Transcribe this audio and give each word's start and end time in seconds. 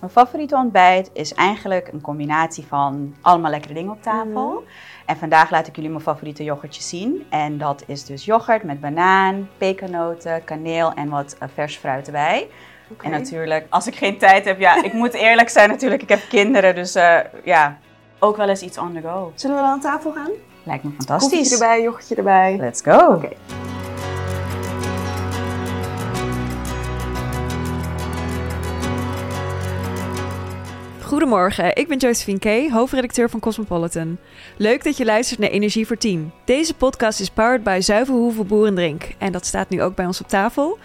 Mijn 0.00 0.12
favoriete 0.12 0.56
ontbijt 0.56 1.10
is 1.12 1.34
eigenlijk 1.34 1.88
een 1.92 2.00
combinatie 2.00 2.66
van 2.66 3.14
allemaal 3.20 3.50
lekkere 3.50 3.74
dingen 3.74 3.92
op 3.92 4.02
tafel. 4.02 4.50
Mhm. 4.52 4.70
En 5.06 5.16
vandaag 5.16 5.50
laat 5.50 5.66
ik 5.66 5.76
jullie 5.76 5.90
mijn 5.90 6.02
favoriete 6.02 6.44
yoghurtje 6.44 6.82
zien. 6.82 7.26
En 7.30 7.58
dat 7.58 7.82
is 7.86 8.04
dus 8.04 8.24
yoghurt 8.24 8.62
met 8.62 8.80
banaan, 8.80 9.48
pekannoten, 9.58 10.44
kaneel 10.44 10.92
en 10.92 11.08
wat 11.08 11.36
eh, 11.38 11.48
vers 11.54 11.76
fruit 11.76 12.06
erbij. 12.06 12.48
En 13.02 13.10
natuurlijk, 13.10 13.66
als 13.70 13.86
ik 13.86 13.94
geen 13.94 14.18
tijd 14.18 14.44
heb, 14.44 14.58
ja, 14.58 14.84
ik 14.84 14.92
moet 14.92 15.14
eerlijk 15.14 15.48
zijn 15.48 15.68
natuurlijk, 15.68 16.02
ik 16.02 16.08
heb 16.08 16.20
kinderen. 16.28 16.74
Dus 16.74 16.94
eh, 16.94 17.18
ja, 17.44 17.78
ook 18.18 18.36
wel 18.36 18.48
eens 18.48 18.62
iets 18.62 18.78
on 18.78 18.92
the 18.92 19.00
go. 19.00 19.32
Zullen 19.34 19.56
we 19.56 19.62
dan 19.62 19.70
aan 19.70 19.80
tafel 19.80 20.12
gaan? 20.12 20.30
Lijkt 20.62 20.84
me 20.84 20.90
Koffietje 20.90 21.14
fantastisch. 21.14 21.52
erbij, 21.52 21.82
yoghurtje 21.82 22.14
erbij. 22.14 22.56
Let's 22.56 22.82
go. 22.82 23.14
Oké. 23.14 23.28
Goedemorgen, 31.16 31.76
ik 31.76 31.88
ben 31.88 31.98
Josephine 31.98 32.38
Kay, 32.38 32.70
hoofdredacteur 32.70 33.30
van 33.30 33.40
Cosmopolitan. 33.40 34.18
Leuk 34.56 34.84
dat 34.84 34.96
je 34.96 35.04
luistert 35.04 35.40
naar 35.40 35.50
Energie 35.50 35.86
voor 35.86 35.96
10. 35.96 36.32
Deze 36.44 36.74
podcast 36.74 37.20
is 37.20 37.30
powered 37.30 37.62
by 37.62 37.78
Zuivelhoeve 37.80 38.44
Boer 38.44 38.66
en 38.66 38.74
Drink 38.74 39.02
en 39.18 39.32
dat 39.32 39.46
staat 39.46 39.68
nu 39.68 39.82
ook 39.82 39.94
bij 39.94 40.06
ons 40.06 40.20
op 40.20 40.28
tafel. 40.28 40.78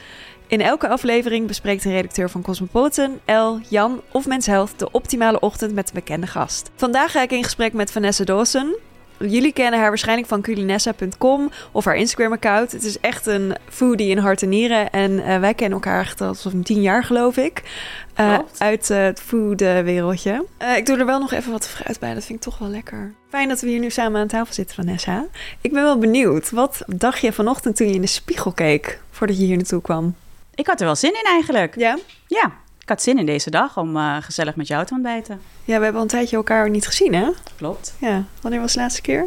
In 0.47 0.61
elke 0.61 0.87
aflevering 0.87 1.47
bespreekt 1.47 1.85
een 1.85 1.91
redacteur 1.91 2.29
van 2.29 2.41
Cosmopolitan, 2.41 3.19
El, 3.25 3.59
Jan 3.69 4.01
of 4.11 4.27
Mens 4.27 4.45
Health 4.45 4.79
de 4.79 4.91
optimale 4.91 5.39
ochtend 5.39 5.73
met 5.73 5.87
een 5.87 5.95
bekende 5.95 6.27
gast. 6.27 6.71
Vandaag 6.75 7.11
ga 7.11 7.21
ik 7.21 7.31
in 7.31 7.43
gesprek 7.43 7.73
met 7.73 7.91
Vanessa 7.91 8.23
Dawson. 8.23 8.75
Jullie 9.21 9.53
kennen 9.53 9.79
haar 9.79 9.89
waarschijnlijk 9.89 10.27
van 10.27 10.41
culinessa.com 10.41 11.49
of 11.71 11.85
haar 11.85 11.95
Instagram-account. 11.95 12.71
Het 12.71 12.83
is 12.83 12.99
echt 12.99 13.25
een 13.25 13.55
foodie 13.69 14.09
in 14.09 14.17
hart 14.17 14.41
en 14.41 14.49
nieren. 14.49 14.89
En 14.89 15.23
eh, 15.25 15.39
wij 15.39 15.53
kennen 15.53 15.77
elkaar 15.77 16.01
echt 16.01 16.21
al 16.21 16.35
zo'n 16.35 16.63
tien 16.63 16.81
jaar, 16.81 17.03
geloof 17.03 17.37
ik. 17.37 17.63
Eh, 18.13 18.39
uit 18.57 18.89
eh, 18.89 19.03
het 19.03 19.21
food-wereldje. 19.21 20.45
Eh, 20.57 20.77
ik 20.77 20.85
doe 20.85 20.97
er 20.97 21.05
wel 21.05 21.19
nog 21.19 21.31
even 21.31 21.51
wat 21.51 21.67
fruit 21.67 21.99
bij. 21.99 22.13
Dat 22.13 22.25
vind 22.25 22.37
ik 22.37 22.43
toch 22.43 22.57
wel 22.57 22.69
lekker. 22.69 23.13
Fijn 23.29 23.47
dat 23.47 23.61
we 23.61 23.67
hier 23.67 23.79
nu 23.79 23.89
samen 23.89 24.21
aan 24.21 24.27
tafel 24.27 24.53
zitten, 24.53 24.75
Vanessa. 24.75 25.25
Ik 25.61 25.71
ben 25.71 25.83
wel 25.83 25.97
benieuwd. 25.97 26.49
Wat 26.49 26.81
dacht 26.87 27.21
je 27.21 27.33
vanochtend 27.33 27.75
toen 27.75 27.87
je 27.87 27.93
in 27.93 28.01
de 28.01 28.07
spiegel 28.07 28.51
keek... 28.51 28.99
voordat 29.11 29.37
je 29.37 29.45
hier 29.45 29.55
naartoe 29.55 29.81
kwam? 29.81 30.15
Ik 30.55 30.67
had 30.67 30.79
er 30.79 30.85
wel 30.85 30.95
zin 30.95 31.13
in 31.13 31.25
eigenlijk. 31.25 31.75
Ja? 31.75 31.97
Ja, 32.27 32.51
ik 32.81 32.89
had 32.89 33.01
zin 33.01 33.17
in 33.17 33.25
deze 33.25 33.49
dag 33.49 33.77
om 33.77 33.97
eh, 33.97 34.17
gezellig 34.21 34.55
met 34.55 34.67
jou 34.67 34.85
te 34.85 34.93
ontbijten. 34.93 35.41
Ja, 35.63 35.77
we 35.77 35.83
hebben 35.83 35.95
al 35.95 36.01
een 36.01 36.07
tijdje 36.07 36.35
elkaar 36.35 36.69
niet 36.69 36.87
gezien, 36.87 37.13
hè? 37.13 37.29
Klopt. 37.57 37.95
Ja. 37.97 38.23
Wanneer 38.41 38.59
was 38.59 38.73
de 38.73 38.79
laatste 38.79 39.01
keer? 39.01 39.25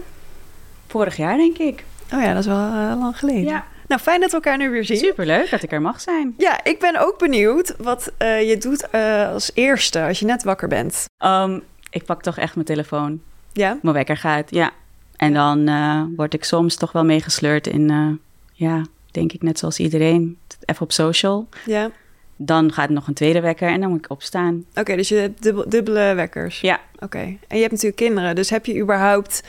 Vorig 0.87 1.17
jaar 1.17 1.37
denk 1.37 1.59
ik. 1.59 1.85
Oh 2.13 2.21
ja, 2.21 2.29
dat 2.29 2.39
is 2.39 2.47
wel 2.47 2.57
eh, 2.57 2.95
lang 2.99 3.19
geleden. 3.19 3.63
Nou, 3.89 4.01
fijn 4.01 4.21
dat 4.21 4.31
we 4.31 4.37
elkaar 4.37 4.57
nu 4.57 4.71
weer 4.71 4.85
zien. 4.85 4.97
Superleuk 4.97 5.51
dat 5.51 5.63
ik 5.63 5.73
er 5.73 5.81
mag 5.81 6.01
zijn. 6.01 6.35
Ja, 6.39 6.65
ik 6.65 6.81
ben 6.81 6.97
ook 7.07 7.19
benieuwd 7.19 7.75
wat 7.79 8.13
eh, 8.17 8.49
je 8.49 8.59
doet 8.59 8.93
als 9.33 9.51
eerste 9.55 10.03
als 10.03 10.19
je 10.19 10.27
net 10.27 10.43
wakker 10.43 10.69
bent. 10.69 11.05
Ehm, 11.19 11.59
ik 11.91 12.05
pak 12.05 12.23
toch 12.23 12.39
echt 12.39 12.55
mijn 12.55 12.67
telefoon. 12.67 13.21
Ja? 13.53 13.79
Mijn 13.83 13.95
wekker 13.95 14.17
gaat, 14.17 14.51
ja. 14.51 14.71
En 15.17 15.33
dan 15.33 15.71
word 16.17 16.35
ik 16.35 16.45
soms 16.45 16.77
toch 16.77 16.93
wel 16.93 17.05
meegesleurd 17.05 17.67
in, 17.67 18.21
ja, 18.53 18.83
denk 19.11 19.33
ik 19.33 19.43
net 19.43 19.59
zoals 19.59 19.79
iedereen, 19.79 20.39
even 20.65 20.83
op 20.83 20.93
social. 20.93 21.49
Ja. 21.65 21.91
Dan 22.37 22.73
gaat 22.73 22.89
nog 22.91 23.07
een 23.09 23.15
tweede 23.15 23.41
wekker 23.41 23.69
en 23.69 23.81
dan 23.81 23.91
moet 23.91 23.99
ik 24.05 24.11
opstaan. 24.11 24.65
Oké, 24.75 24.97
dus 24.97 25.09
je 25.09 25.15
hebt 25.15 25.43
dubbel- 25.43 25.69
dubbele 25.69 26.15
wekkers. 26.15 26.61
Ja, 26.61 26.81
Oké. 26.99 27.19
En 27.19 27.37
je 27.49 27.59
hebt 27.59 27.71
natuurlijk 27.71 27.97
kinderen, 27.97 28.35
dus 28.35 28.51
heb 28.51 28.67
je 28.67 28.79
überhaupt 28.81 29.43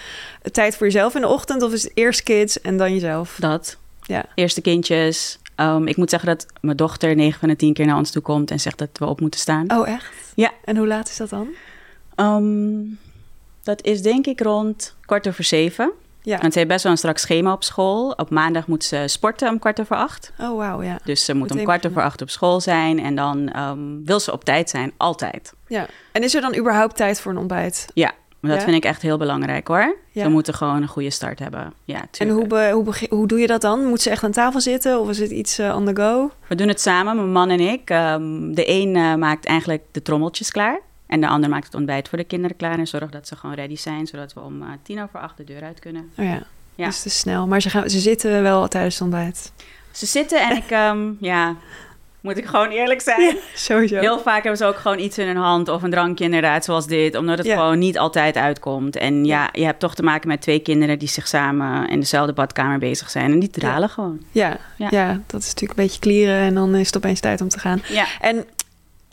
tijd 0.52 0.76
voor 0.78 0.86
jezelf 0.86 1.16
in 1.16 1.22
de 1.22 1.28
ochtend? 1.28 1.62
Of 1.62 1.74
is 1.74 1.84
het 1.84 1.92
eerst 1.96 2.24
kids 2.24 2.62
en 2.62 2.78
dan 2.78 2.94
jezelf? 2.94 3.38
dat. 3.40 3.78
Ja. 4.02 4.26
Eerste 4.36 4.62
kindjes. 4.62 5.40
Ehm, 5.56 5.88
ik 5.88 5.98
moet 5.98 6.10
zeggen 6.10 6.30
dat 6.30 6.46
mijn 6.62 6.78
dochter 6.78 7.16
9 7.16 7.40
van 7.40 7.50
de 7.50 7.56
10 7.56 7.74
keer 7.74 7.86
naar 7.86 7.98
ons 7.98 8.12
toe 8.12 8.22
komt 8.22 8.52
en 8.52 8.60
zegt 8.60 8.78
dat 8.78 8.90
we 8.94 9.06
op 9.06 9.20
moeten 9.22 9.40
staan. 9.40 9.72
Oh, 9.72 9.88
echt? 9.90 10.12
Ja. 10.36 10.52
En 10.64 10.78
hoe 10.78 10.88
laat 10.88 11.10
is 11.10 11.18
dat 11.18 11.30
dan? 11.30 11.48
Ehm, 12.16 12.84
dat 13.64 13.84
is 13.84 14.02
denk 14.02 14.26
ik 14.26 14.42
rond 14.42 14.96
kwart 15.06 15.28
over 15.28 15.44
zeven. 15.44 15.92
Ja. 16.26 16.38
Want 16.40 16.54
ze 16.54 16.58
heeft 16.60 16.72
best 16.72 16.84
wel 16.84 16.92
een 16.92 16.98
strak 16.98 17.18
schema 17.18 17.52
op 17.54 17.64
school. 17.64 18.12
Op 18.12 18.30
maandag 18.30 18.68
moet 18.68 18.84
ze 18.84 19.04
sporten 19.08 19.50
om 19.50 19.60
kwart 19.60 19.80
over 19.80 19.96
acht. 19.96 20.32
Oh, 20.40 20.58
wauw, 20.58 20.82
ja. 20.82 20.98
Dus 21.04 21.26
ze 21.26 21.36
moet 21.36 21.52
om 21.52 21.64
kwart 21.64 21.88
over 21.88 22.02
acht 22.02 22.22
op 22.22 22.30
school 22.30 22.62
zijn. 22.62 23.00
En 23.00 23.16
dan 23.16 23.50
ehm, 23.52 24.04
wil 24.04 24.20
ze 24.20 24.32
op 24.32 24.44
tijd 24.44 24.70
zijn, 24.70 24.92
altijd. 24.98 25.54
ja. 25.68 25.86
En 26.12 26.24
is 26.24 26.36
er 26.36 26.42
dan 26.42 26.56
überhaupt 26.58 26.96
tijd 26.96 27.22
voor 27.22 27.32
een 27.32 27.38
ontbijt? 27.38 27.88
Ja, 27.94 28.12
maar 28.40 28.52
dat 28.52 28.60
Ja? 28.60 28.66
vind 28.66 28.84
ik 28.84 28.90
echt 28.90 29.02
heel 29.02 29.18
belangrijk 29.18 29.68
hoor. 29.68 29.96
Ja. 30.12 30.24
Ze 30.24 30.30
moeten 30.30 30.54
gewoon 30.54 30.82
een 30.82 30.88
goede 30.88 31.10
start 31.10 31.40
hebben. 31.40 31.74
Ja, 31.84 32.02
En 32.18 32.30
hoe, 32.30 32.48
be- 32.48 32.70
hoe, 32.74 32.86
hoe 33.10 33.28
doe 33.28 33.40
je 33.40 33.48
dat 33.48 33.62
dan? 33.62 33.86
Moet 33.86 34.02
ze 34.02 34.10
echt 34.10 34.24
aan 34.24 34.32
tafel 34.32 34.62
zitten 34.62 35.00
of 35.00 35.10
is 35.10 35.20
het 35.20 35.32
iets 35.32 35.58
eh, 35.60 35.76
on 35.76 35.86
the 35.86 35.96
go? 36.02 36.32
We 36.48 36.56
doen 36.56 36.68
het 36.68 36.82
samen, 36.82 37.16
mijn 37.16 37.32
man 37.32 37.50
en 37.50 37.60
ik. 37.60 37.90
Ehm, 37.90 38.54
de 38.54 38.70
een 38.70 38.96
eh, 38.96 39.16
maakt 39.16 39.46
eigenlijk 39.46 39.84
de 39.92 40.02
trommeltjes 40.02 40.52
klaar. 40.52 40.80
En 41.08 41.22
de 41.22 41.28
ander 41.28 41.50
maakt 41.50 41.66
het 41.66 41.76
ontbijt 41.76 42.10
voor 42.10 42.18
de 42.18 42.24
kinderen 42.24 42.58
klaar. 42.58 42.80
En 42.80 42.88
zorgt 42.88 43.12
dat 43.12 43.28
ze 43.28 43.36
gewoon 43.36 43.56
ready 43.56 43.76
zijn, 43.76 44.08
zodat 44.08 44.34
we 44.34 44.40
om 44.40 44.62
eh, 44.62 44.68
tien 44.84 45.02
over 45.04 45.20
acht 45.20 45.38
de 45.38 45.44
deur 45.44 45.64
uit 45.64 45.80
kunnen. 45.80 46.10
Oh 46.18 46.26
ja. 46.26 46.44
Ja. 46.76 46.86
Dus 46.86 47.06
is 47.06 47.20
snel. 47.20 47.48
Maar 47.48 47.62
ze, 47.62 47.70
gaan, 47.70 47.90
ze 47.90 48.00
zitten 48.00 48.42
wel 48.42 48.68
tijdens 48.68 48.94
het 48.94 49.04
ontbijt. 49.04 49.52
Ze 49.92 50.06
zitten 50.06 50.42
en 50.50 50.56
ik, 50.58 50.70
ehm, 50.70 51.12
ja, 51.32 51.56
moet 52.22 52.38
ik 52.38 52.46
gewoon 52.46 52.70
eerlijk 52.70 53.02
zijn. 53.02 53.38
Sowieso. 53.54 54.00
Heel 54.00 54.20
vaak 54.20 54.42
hebben 54.42 54.58
ze 54.58 54.66
ook 54.66 54.76
gewoon 54.78 55.00
iets 55.00 55.18
in 55.18 55.28
hun 55.28 55.36
hand 55.36 55.70
of 55.70 55.84
een 55.84 55.90
drankje 55.92 56.24
inderdaad, 56.24 56.66
zoals 56.66 56.88
dit. 56.88 57.16
Omdat 57.16 57.38
het 57.38 57.48
Ja. 57.48 57.56
gewoon 57.56 57.80
niet 57.80 57.98
altijd 57.98 58.36
uitkomt. 58.38 58.96
En 58.96 59.26
ja, 59.26 59.50
je 59.52 59.66
hebt 59.66 59.80
toch 59.80 59.96
te 59.96 60.04
maken 60.04 60.28
met 60.28 60.42
twee 60.42 60.60
kinderen 60.60 61.00
die 61.00 61.08
zich 61.08 61.28
samen 61.28 61.90
in 61.90 62.00
dezelfde 62.00 62.34
badkamer 62.34 62.80
bezig 62.80 63.10
zijn. 63.10 63.32
En 63.32 63.40
die 63.40 63.50
dralen 63.50 63.90
gewoon. 63.90 64.20
Ja, 64.32 64.58
ja. 64.78 65.22
Dat 65.28 65.42
is 65.42 65.48
natuurlijk 65.48 65.80
een 65.80 65.86
beetje 65.86 66.00
klieren 66.00 66.38
en 66.40 66.54
dan 66.54 66.76
is 66.76 66.86
het 66.88 66.98
opeens 66.98 67.20
tijd 67.20 67.42
om 67.42 67.50
te 67.50 67.60
gaan. 67.60 67.82
Ja. 67.88 68.06
En 68.22 68.46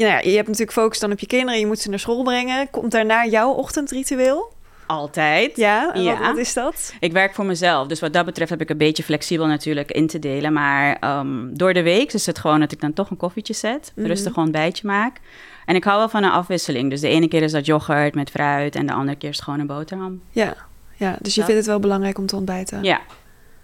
ja, 0.07 0.13
nou 0.15 0.29
je 0.29 0.35
hebt 0.35 0.47
natuurlijk 0.49 0.73
focus 0.79 0.99
dan 0.99 1.13
op 1.13 1.19
je 1.19 1.27
kinderen, 1.27 1.61
je 1.61 1.67
moet 1.67 1.79
ze 1.79 1.89
naar 1.89 1.99
school 1.99 2.23
brengen. 2.23 2.71
Komt 2.71 2.91
daarna 2.93 3.27
jouw 3.27 3.51
ochtendritueel? 3.51 4.53
Altijd. 4.87 5.57
Ja, 5.57 5.95
en 5.95 6.03
Ja. 6.03 6.19
Wat, 6.19 6.27
wat 6.27 6.37
is 6.37 6.53
dat? 6.53 6.95
Ik 7.01 7.13
werk 7.13 7.35
voor 7.35 7.45
mezelf, 7.45 7.87
dus 7.87 8.01
wat 8.01 8.13
dat 8.13 8.25
betreft 8.25 8.51
heb 8.51 8.61
ik 8.61 8.71
een 8.71 8.77
beetje 8.77 9.03
flexibel 9.03 9.47
natuurlijk 9.47 9.91
in 9.91 10.07
te 10.07 10.19
delen. 10.19 10.53
Maar 10.53 10.97
ehm, 11.01 11.47
door 11.55 11.73
de 11.75 11.83
week 11.83 12.13
is 12.13 12.27
het 12.27 12.39
gewoon 12.39 12.61
dat 12.61 12.73
ik 12.73 12.81
dan 12.81 12.93
toch 12.93 13.11
een 13.11 13.17
koffietje 13.17 13.55
zet, 13.55 13.93
Mhm. 13.95 14.07
rustig 14.07 14.37
een 14.37 14.43
ontbijtje 14.43 14.87
maak. 14.87 15.21
En 15.67 15.75
ik 15.75 15.85
hou 15.85 15.99
wel 15.99 16.09
van 16.09 16.23
een 16.23 16.31
afwisseling. 16.31 16.91
Dus 16.91 17.01
de 17.01 17.09
ene 17.09 17.29
keer 17.29 17.43
is 17.43 17.53
dat 17.53 17.67
yoghurt 17.67 18.15
met 18.15 18.31
fruit 18.31 18.75
en 18.75 18.87
de 18.87 18.93
andere 18.93 19.17
keer 19.19 19.29
is 19.29 19.35
het 19.37 19.45
gewoon 19.45 19.61
een 19.61 19.67
boterham. 19.67 20.21
Ja, 20.31 20.55
ja 20.97 21.17
dus 21.21 21.35
je 21.35 21.41
vindt 21.43 21.57
het 21.57 21.67
wel 21.67 21.81
belangrijk 21.81 22.19
om 22.19 22.27
te 22.27 22.37
ontbijten. 22.37 22.83
Ja, 22.85 23.01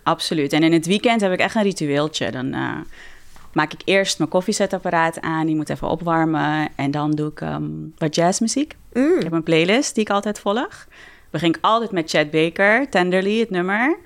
absoluut. 0.02 0.52
En 0.52 0.62
in 0.62 0.72
het 0.72 0.86
weekend 0.86 1.20
heb 1.20 1.32
ik 1.32 1.38
echt 1.38 1.54
een 1.54 1.62
ritueeltje. 1.62 2.30
Dan 2.30 2.52
eh, 2.52 2.70
maak 3.58 3.72
ik 3.72 3.82
eerst 3.84 4.18
mijn 4.18 4.30
koffiezetapparaat 4.30 5.20
aan, 5.20 5.46
die 5.46 5.56
moet 5.56 5.68
even 5.68 5.88
opwarmen. 5.88 6.68
En 6.76 6.90
dan 6.90 7.10
doe 7.10 7.30
ik 7.30 7.40
ehm, 7.40 7.62
wat 7.96 8.14
jazzmuziek. 8.14 8.76
Mm. 8.92 9.16
Ik 9.16 9.22
heb 9.22 9.32
een 9.32 9.42
playlist 9.42 9.94
die 9.94 10.04
ik 10.04 10.10
altijd 10.10 10.38
volg. 10.38 10.86
Begin 11.30 11.48
ik 11.48 11.58
altijd 11.60 11.90
met 11.90 12.10
Chad 12.10 12.30
Baker, 12.30 12.88
Tenderly, 12.88 13.40
het 13.40 13.50
nummer. 13.50 13.98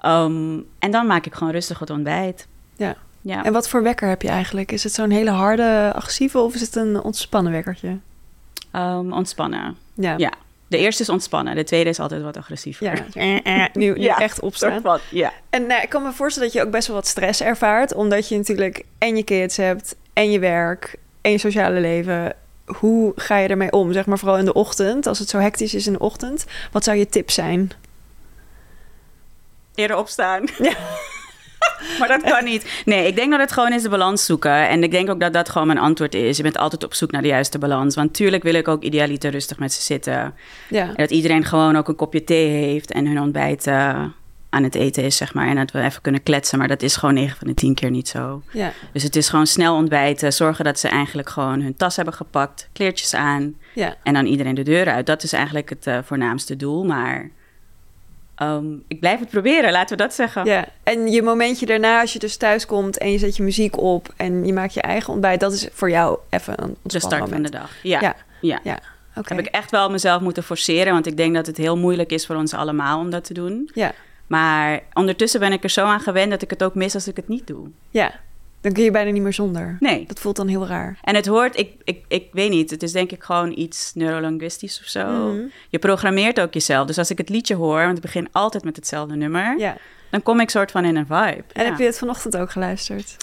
Ehm, 0.00 0.58
en 0.78 0.90
dan 0.90 1.06
maak 1.06 1.26
ik 1.26 1.34
gewoon 1.34 1.52
rustig 1.52 1.78
het 1.78 1.90
ontbijt. 1.90 2.46
Ja. 2.76 2.96
Ja. 3.20 3.44
En 3.44 3.52
wat 3.52 3.68
voor 3.68 3.82
wekker 3.82 4.08
heb 4.08 4.22
je 4.22 4.28
eigenlijk? 4.28 4.72
Is 4.72 4.84
het 4.84 4.92
zo'n 4.92 5.10
hele 5.10 5.30
harde, 5.30 5.92
agressieve 5.94 6.38
of 6.38 6.54
is 6.54 6.60
het 6.60 6.76
een 6.76 7.00
ontspannen 7.02 7.52
wekkertje? 7.52 7.98
Ehm, 8.70 9.12
ontspannen. 9.12 9.76
Ja. 9.94 10.14
Ja. 10.16 10.32
De 10.74 10.80
eerste 10.80 11.02
is 11.02 11.08
ontspannen, 11.08 11.54
de 11.54 11.64
tweede 11.64 11.90
is 11.90 12.00
altijd 12.00 12.22
wat 12.22 12.36
agressiever. 12.36 12.84
Ja, 12.86 12.92
eh, 13.44 13.64
eh, 13.64 13.70
nu, 13.72 13.92
nu 13.92 14.00
Ja, 14.00 14.18
echt 14.18 14.40
opstaan. 14.40 15.00
Ja. 15.10 15.32
En 15.50 15.66
nou, 15.66 15.82
ik 15.82 15.88
kan 15.88 16.02
me 16.02 16.12
voorstellen 16.12 16.48
dat 16.48 16.58
je 16.58 16.64
ook 16.64 16.72
best 16.72 16.86
wel 16.86 16.96
wat 16.96 17.06
stress 17.06 17.40
ervaart, 17.40 17.94
omdat 17.94 18.28
je 18.28 18.36
natuurlijk 18.36 18.84
en 18.98 19.16
je 19.16 19.22
kids 19.22 19.56
hebt, 19.56 19.96
en 20.12 20.30
je 20.30 20.38
werk, 20.38 20.96
en 21.20 21.30
je 21.30 21.38
sociale 21.38 21.80
leven. 21.80 22.36
Hoe 22.64 23.12
ga 23.16 23.36
je 23.36 23.48
ermee 23.48 23.72
om? 23.72 23.92
Zeg 23.92 24.06
maar 24.06 24.18
vooral 24.18 24.38
in 24.38 24.44
de 24.44 24.52
ochtend, 24.52 25.06
als 25.06 25.18
het 25.18 25.28
zo 25.28 25.38
hectisch 25.38 25.74
is 25.74 25.86
in 25.86 25.92
de 25.92 25.98
ochtend. 25.98 26.44
Wat 26.72 26.84
zou 26.84 26.96
je 26.96 27.08
tip 27.08 27.30
zijn? 27.30 27.70
Eerder 29.74 29.96
opstaan. 29.96 30.44
maar 31.98 32.08
dat 32.08 32.22
kan 32.22 32.44
niet. 32.44 32.82
Nee, 32.84 33.06
ik 33.06 33.16
denk 33.16 33.30
dat 33.30 33.40
het 33.40 33.52
gewoon 33.52 33.72
is 33.72 33.82
de 33.82 33.88
balans 33.88 34.24
zoeken. 34.24 34.68
En 34.68 34.82
ik 34.82 34.90
denk 34.90 35.10
ook 35.10 35.20
dat 35.20 35.32
dat 35.32 35.48
gewoon 35.48 35.66
mijn 35.66 35.78
antwoord 35.78 36.14
is. 36.14 36.36
Je 36.36 36.42
bent 36.42 36.58
altijd 36.58 36.84
op 36.84 36.94
zoek 36.94 37.10
naar 37.10 37.22
de 37.22 37.28
juiste 37.28 37.58
balans. 37.58 37.94
Want 37.94 38.14
tuurlijk 38.14 38.42
wil 38.42 38.54
ik 38.54 38.68
ook 38.68 38.82
idealiter 38.82 39.30
rustig 39.30 39.58
met 39.58 39.72
ze 39.72 39.82
zitten. 39.82 40.34
Ja, 40.68 40.86
En 40.88 40.94
dat 40.94 41.10
iedereen 41.10 41.44
gewoon 41.44 41.76
ook 41.76 41.88
een 41.88 41.96
kopje 41.96 42.24
thee 42.24 42.48
heeft 42.48 42.92
en 42.92 43.06
hun 43.06 43.20
ontbijt 43.20 43.66
eh, 43.66 44.04
aan 44.50 44.62
het 44.62 44.74
eten 44.74 45.02
is, 45.04 45.16
zeg 45.16 45.34
maar. 45.34 45.48
En 45.48 45.56
dat 45.56 45.70
we 45.70 45.80
even 45.82 46.02
kunnen 46.02 46.22
kletsen. 46.22 46.58
Maar 46.58 46.68
dat 46.68 46.82
is 46.82 46.96
gewoon 46.96 47.14
9 47.14 47.36
van 47.38 47.46
de 47.46 47.54
10 47.54 47.74
keer 47.74 47.90
niet 47.90 48.08
zo. 48.08 48.42
ja, 48.52 48.72
Dus 48.92 49.02
het 49.02 49.16
is 49.16 49.28
gewoon 49.28 49.46
snel 49.46 49.74
ontbijten. 49.74 50.32
Zorgen 50.32 50.64
dat 50.64 50.78
ze 50.78 50.88
eigenlijk 50.88 51.28
gewoon 51.28 51.60
hun 51.60 51.76
tas 51.76 51.96
hebben 51.96 52.14
gepakt. 52.14 52.68
Kleertjes 52.72 53.14
aan. 53.14 53.54
ja. 53.74 53.94
En 54.02 54.14
dan 54.14 54.26
iedereen 54.26 54.54
de 54.54 54.62
deur 54.62 54.86
uit. 54.90 55.06
Dat 55.06 55.22
is 55.22 55.32
eigenlijk 55.32 55.68
het 55.68 55.86
eh, 55.86 55.98
voornaamste 56.04 56.56
doel. 56.56 56.84
Maar 56.84 57.30
ehm, 58.34 58.64
ik 58.88 59.00
blijf 59.00 59.20
het 59.20 59.28
proberen, 59.30 59.72
laten 59.72 59.96
we 59.96 60.02
dat 60.02 60.14
zeggen. 60.14 60.44
ja. 60.44 60.64
En 60.82 61.10
je 61.12 61.22
momentje 61.22 61.66
daarna, 61.66 62.00
als 62.00 62.12
je 62.12 62.18
dus 62.18 62.36
thuis 62.36 62.66
komt 62.66 62.98
en 62.98 63.10
je 63.12 63.18
zet 63.18 63.36
je 63.36 63.42
muziek 63.42 63.78
op 63.78 64.12
en 64.16 64.46
je 64.46 64.52
maakt 64.52 64.74
je 64.74 64.80
eigen 64.82 65.12
ontbijt, 65.12 65.40
dat 65.40 65.52
is 65.52 65.68
voor 65.72 65.90
jou 65.90 66.18
even 66.30 66.62
een 66.62 66.76
De 66.82 66.98
start 66.98 67.28
van 67.28 67.42
de 67.42 67.50
dag. 67.50 67.70
Ja, 67.82 68.14
Ja. 68.40 68.60
ja. 68.62 68.78
Heb 69.12 69.38
ik 69.38 69.46
echt 69.46 69.70
wel 69.70 69.90
mezelf 69.90 70.20
moeten 70.20 70.42
forceren. 70.42 70.92
Want 70.92 71.06
ik 71.06 71.16
denk 71.16 71.34
dat 71.34 71.46
het 71.46 71.56
heel 71.56 71.76
moeilijk 71.76 72.12
is 72.12 72.26
voor 72.26 72.36
ons 72.36 72.54
allemaal 72.54 72.98
om 72.98 73.10
dat 73.10 73.24
te 73.24 73.34
doen. 73.34 73.70
Ja, 73.74 73.92
Maar 74.26 74.80
ondertussen 74.92 75.40
ben 75.40 75.52
ik 75.52 75.62
er 75.64 75.70
zo 75.70 75.84
aan 75.84 76.00
gewend 76.00 76.30
dat 76.30 76.42
ik 76.42 76.50
het 76.50 76.62
ook 76.62 76.74
mis 76.74 76.94
als 76.94 77.08
ik 77.08 77.16
het 77.16 77.28
niet 77.28 77.46
doe. 77.46 77.68
ja. 77.90 78.12
Dan 78.64 78.72
kun 78.72 78.84
je 78.84 78.90
bijna 78.90 79.10
niet 79.10 79.22
meer 79.22 79.32
zonder. 79.32 79.76
Nee. 79.80 80.04
Dat 80.06 80.20
voelt 80.20 80.36
dan 80.36 80.48
heel 80.48 80.66
raar. 80.66 80.98
En 81.02 81.14
het 81.14 81.26
hoort, 81.26 81.58
ik, 81.58 81.72
ik, 81.84 82.04
ik 82.08 82.28
weet 82.32 82.50
niet, 82.50 82.70
het 82.70 82.82
is 82.82 82.92
denk 82.92 83.10
ik 83.12 83.22
gewoon 83.22 83.52
iets 83.58 83.92
neurolinguistisch 83.94 84.80
of 84.80 84.86
zo. 84.86 85.06
Mhm. 85.32 85.42
Je 85.68 85.78
programmeert 85.78 86.40
ook 86.40 86.54
jezelf. 86.54 86.86
Dus 86.86 86.98
als 86.98 87.10
ik 87.10 87.18
het 87.18 87.28
liedje 87.28 87.54
hoor, 87.54 87.84
want 87.84 87.96
ik 87.96 88.02
begin 88.02 88.28
altijd 88.32 88.64
met 88.64 88.76
hetzelfde 88.76 89.16
nummer, 89.16 89.58
Ja. 89.58 89.76
dan 90.10 90.22
kom 90.22 90.40
ik 90.40 90.50
soort 90.50 90.70
van 90.70 90.84
in 90.84 90.96
een 90.96 91.06
vibe. 91.06 91.44
En 91.52 91.62
Ja. 91.62 91.68
heb 91.70 91.78
je 91.78 91.84
het 91.84 91.98
vanochtend 91.98 92.36
ook 92.36 92.50
geluisterd? 92.50 93.16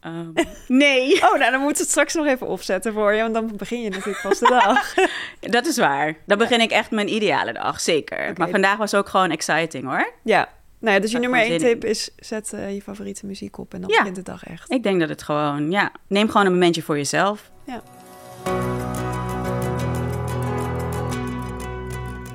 Ehm, 0.00 0.30
nee, 0.68 1.14
Oh, 1.32 1.38
nou 1.38 1.50
dan 1.50 1.60
moeten 1.60 1.76
we 1.76 1.82
het 1.82 1.90
straks 1.90 2.14
nog 2.14 2.26
even 2.26 2.46
opzetten 2.46 2.92
voor 2.92 3.12
je, 3.12 3.22
want 3.22 3.34
dan 3.34 3.50
begin 3.56 3.82
je 3.82 3.88
natuurlijk 3.90 4.20
pas 4.22 4.38
de 4.38 4.48
dag. 4.48 4.94
dat 5.56 5.66
is 5.66 5.76
waar. 5.78 6.14
Dan 6.26 6.38
begin 6.38 6.60
ik 6.60 6.70
echt 6.70 6.90
mijn 6.90 7.08
ideale 7.14 7.52
dag, 7.52 7.80
zeker. 7.80 8.32
Maar 8.36 8.48
vandaag 8.48 8.76
was 8.76 8.94
ook 8.94 9.08
gewoon 9.08 9.30
exciting 9.30 9.84
hoor. 9.84 10.12
ja. 10.24 10.48
Nou 10.82 10.94
ja, 10.94 11.00
dus 11.00 11.10
je 11.12 11.18
nummer 11.18 11.40
één 11.40 11.58
tip 11.58 11.84
is 11.84 12.10
zet 12.16 12.52
eh, 12.52 12.74
je 12.74 12.82
favoriete 12.82 13.26
muziek 13.26 13.58
op 13.58 13.74
en 13.74 13.80
dan 13.80 13.90
Ja. 13.90 13.98
begint 13.98 14.16
de 14.16 14.22
dag 14.22 14.44
echt. 14.44 14.70
Ik 14.70 14.82
denk 14.82 15.00
dat 15.00 15.08
het 15.08 15.22
gewoon, 15.22 15.70
ja, 15.70 15.92
neem 16.06 16.28
gewoon 16.30 16.46
een 16.46 16.52
momentje 16.52 16.82
voor 16.82 16.96
jezelf. 16.96 17.50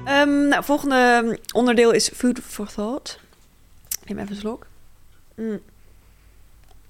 Ehm, 0.06 0.48
nou, 0.48 0.64
volgende 0.64 1.38
onderdeel 1.54 1.92
is 1.92 2.10
food 2.14 2.40
for 2.40 2.68
thought. 2.68 3.20
Neem 4.06 4.18
even 4.20 4.32
een 4.32 4.38
slok. 4.38 4.68
Mm. 5.36 5.60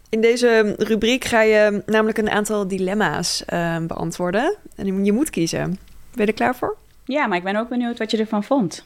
In 0.09 0.21
deze 0.21 0.75
rubriek 0.77 1.23
ga 1.23 1.41
je 1.41 1.83
namelijk 1.85 2.17
een 2.17 2.29
aantal 2.29 2.67
dilemma's 2.67 3.45
ehm, 3.45 3.87
beantwoorden. 3.87 4.55
En 4.75 5.05
je 5.05 5.13
moet 5.13 5.29
kiezen. 5.29 5.79
Ben 6.13 6.25
je 6.25 6.31
er 6.31 6.33
klaar 6.33 6.55
voor? 6.55 6.77
Ja, 7.05 7.27
maar 7.27 7.37
ik 7.37 7.43
ben 7.43 7.55
ook 7.55 7.69
benieuwd 7.69 7.97
wat 7.97 8.11
je 8.11 8.17
ervan 8.17 8.43
vond. 8.43 8.85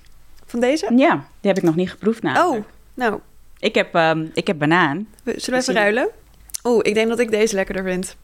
Van 0.51 0.59
deze? 0.59 0.93
Ja, 0.95 1.11
die 1.39 1.51
heb 1.51 1.57
ik 1.57 1.63
nog 1.63 1.75
niet 1.75 1.89
geproefd 1.91 2.21
namelijk. 2.23 2.65
Oh, 2.65 2.71
nou, 2.93 3.19
Ik 3.59 3.75
heb, 3.75 3.95
ehm, 3.95 4.25
ik 4.33 4.47
heb 4.47 4.57
banaan. 4.59 5.07
zullen 5.23 5.35
we 5.35 5.41
even 5.51 5.63
Zie- 5.63 5.73
ruilen? 5.73 6.09
Oeh, 6.63 6.79
ik 6.81 6.93
denk 6.93 7.09
dat 7.09 7.19
ik 7.19 7.31
deze 7.31 7.55
lekkerder 7.55 7.83
vind. 7.83 8.15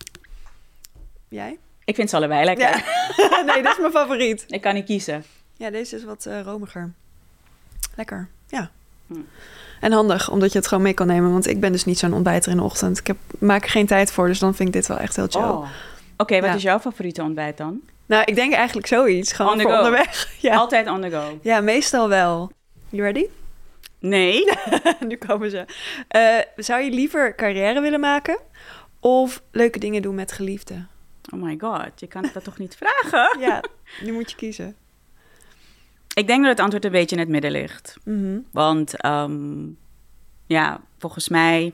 Jij? 1.27 1.57
Ik 1.85 1.95
vind 1.95 2.09
ze 2.09 2.15
allebei 2.15 2.45
lekker. 2.45 2.83
Ja. 3.17 3.43
nee, 3.53 3.61
dit 3.61 3.71
is 3.71 3.77
mijn 3.79 3.91
favoriet. 3.91 4.45
Ik 4.47 4.61
kan 4.61 4.73
niet 4.73 4.85
kiezen. 4.85 5.23
Ja, 5.57 5.69
deze 5.69 5.95
is 5.95 6.03
wat 6.03 6.25
eh, 6.25 6.41
romiger. 6.41 6.91
Lekker, 7.95 8.27
ja. 8.47 8.69
Hm. 9.07 9.13
En 9.81 9.91
handig, 9.91 10.29
omdat 10.31 10.51
je 10.51 10.57
het 10.57 10.67
gewoon 10.67 10.83
mee 10.83 10.93
kan 10.93 11.07
nemen. 11.07 11.31
Want 11.31 11.47
ik 11.47 11.59
ben 11.59 11.71
dus 11.71 11.85
niet 11.85 11.99
zo'n 11.99 12.13
ontbijter 12.13 12.51
in 12.51 12.57
de 12.57 12.63
ochtend. 12.63 12.97
Ik 12.99 13.07
heb, 13.07 13.17
maak 13.39 13.63
er 13.63 13.69
geen 13.69 13.85
tijd 13.85 14.11
voor, 14.11 14.27
dus 14.27 14.39
dan 14.39 14.55
vind 14.55 14.67
ik 14.67 14.73
dit 14.73 14.87
wel 14.87 14.97
echt 14.97 15.15
heel 15.15 15.27
chill. 15.29 15.41
Oh. 15.41 15.67
Oké, 16.17 16.35
wat 16.39 16.49
Ja. 16.49 16.55
is 16.55 16.61
jouw 16.61 16.79
favoriete 16.79 17.21
ontbijt 17.21 17.57
dan? 17.57 17.81
Nou, 18.07 18.23
ik 18.25 18.35
denk 18.35 18.53
eigenlijk 18.53 18.87
zoiets. 18.87 19.31
Gewoon 19.31 19.51
On 19.51 19.57
the 19.57 19.63
voor 19.63 19.71
go. 19.71 19.77
onderweg. 19.77 20.29
Ja. 20.41 20.55
Altijd 20.55 20.87
on 20.87 21.01
the 21.01 21.09
go. 21.09 21.39
ja, 21.41 21.61
meestal 21.61 22.09
wel. 22.09 22.51
You 22.89 23.03
ready? 23.03 23.25
Nee. 23.99 24.43
nu 25.07 25.15
komen 25.15 25.49
ze. 25.49 25.65
Eh, 26.07 26.37
zou 26.55 26.81
je 26.81 26.91
liever 26.91 27.35
carrière 27.35 27.81
willen 27.81 27.99
maken? 27.99 28.39
Of 28.99 29.41
leuke 29.51 29.79
dingen 29.79 30.01
doen 30.01 30.15
met 30.15 30.31
geliefden? 30.31 30.87
Oh 31.33 31.41
my 31.41 31.57
god, 31.59 31.89
je 31.95 32.07
kan 32.07 32.29
dat 32.33 32.43
toch 32.43 32.57
niet 32.57 32.77
vragen? 32.81 33.39
Ja, 33.39 33.63
nu 34.01 34.11
moet 34.13 34.29
je 34.31 34.37
kiezen. 34.37 34.75
Ik 36.13 36.27
denk 36.27 36.41
dat 36.41 36.51
het 36.51 36.59
antwoord 36.59 36.85
een 36.85 36.91
beetje 36.91 37.15
in 37.15 37.21
het 37.21 37.29
midden 37.31 37.51
ligt. 37.51 37.97
Mhm. 38.03 38.39
Want 38.51 39.01
ehm, 39.01 39.65
ja, 40.45 40.81
volgens 40.99 41.29
mij 41.29 41.73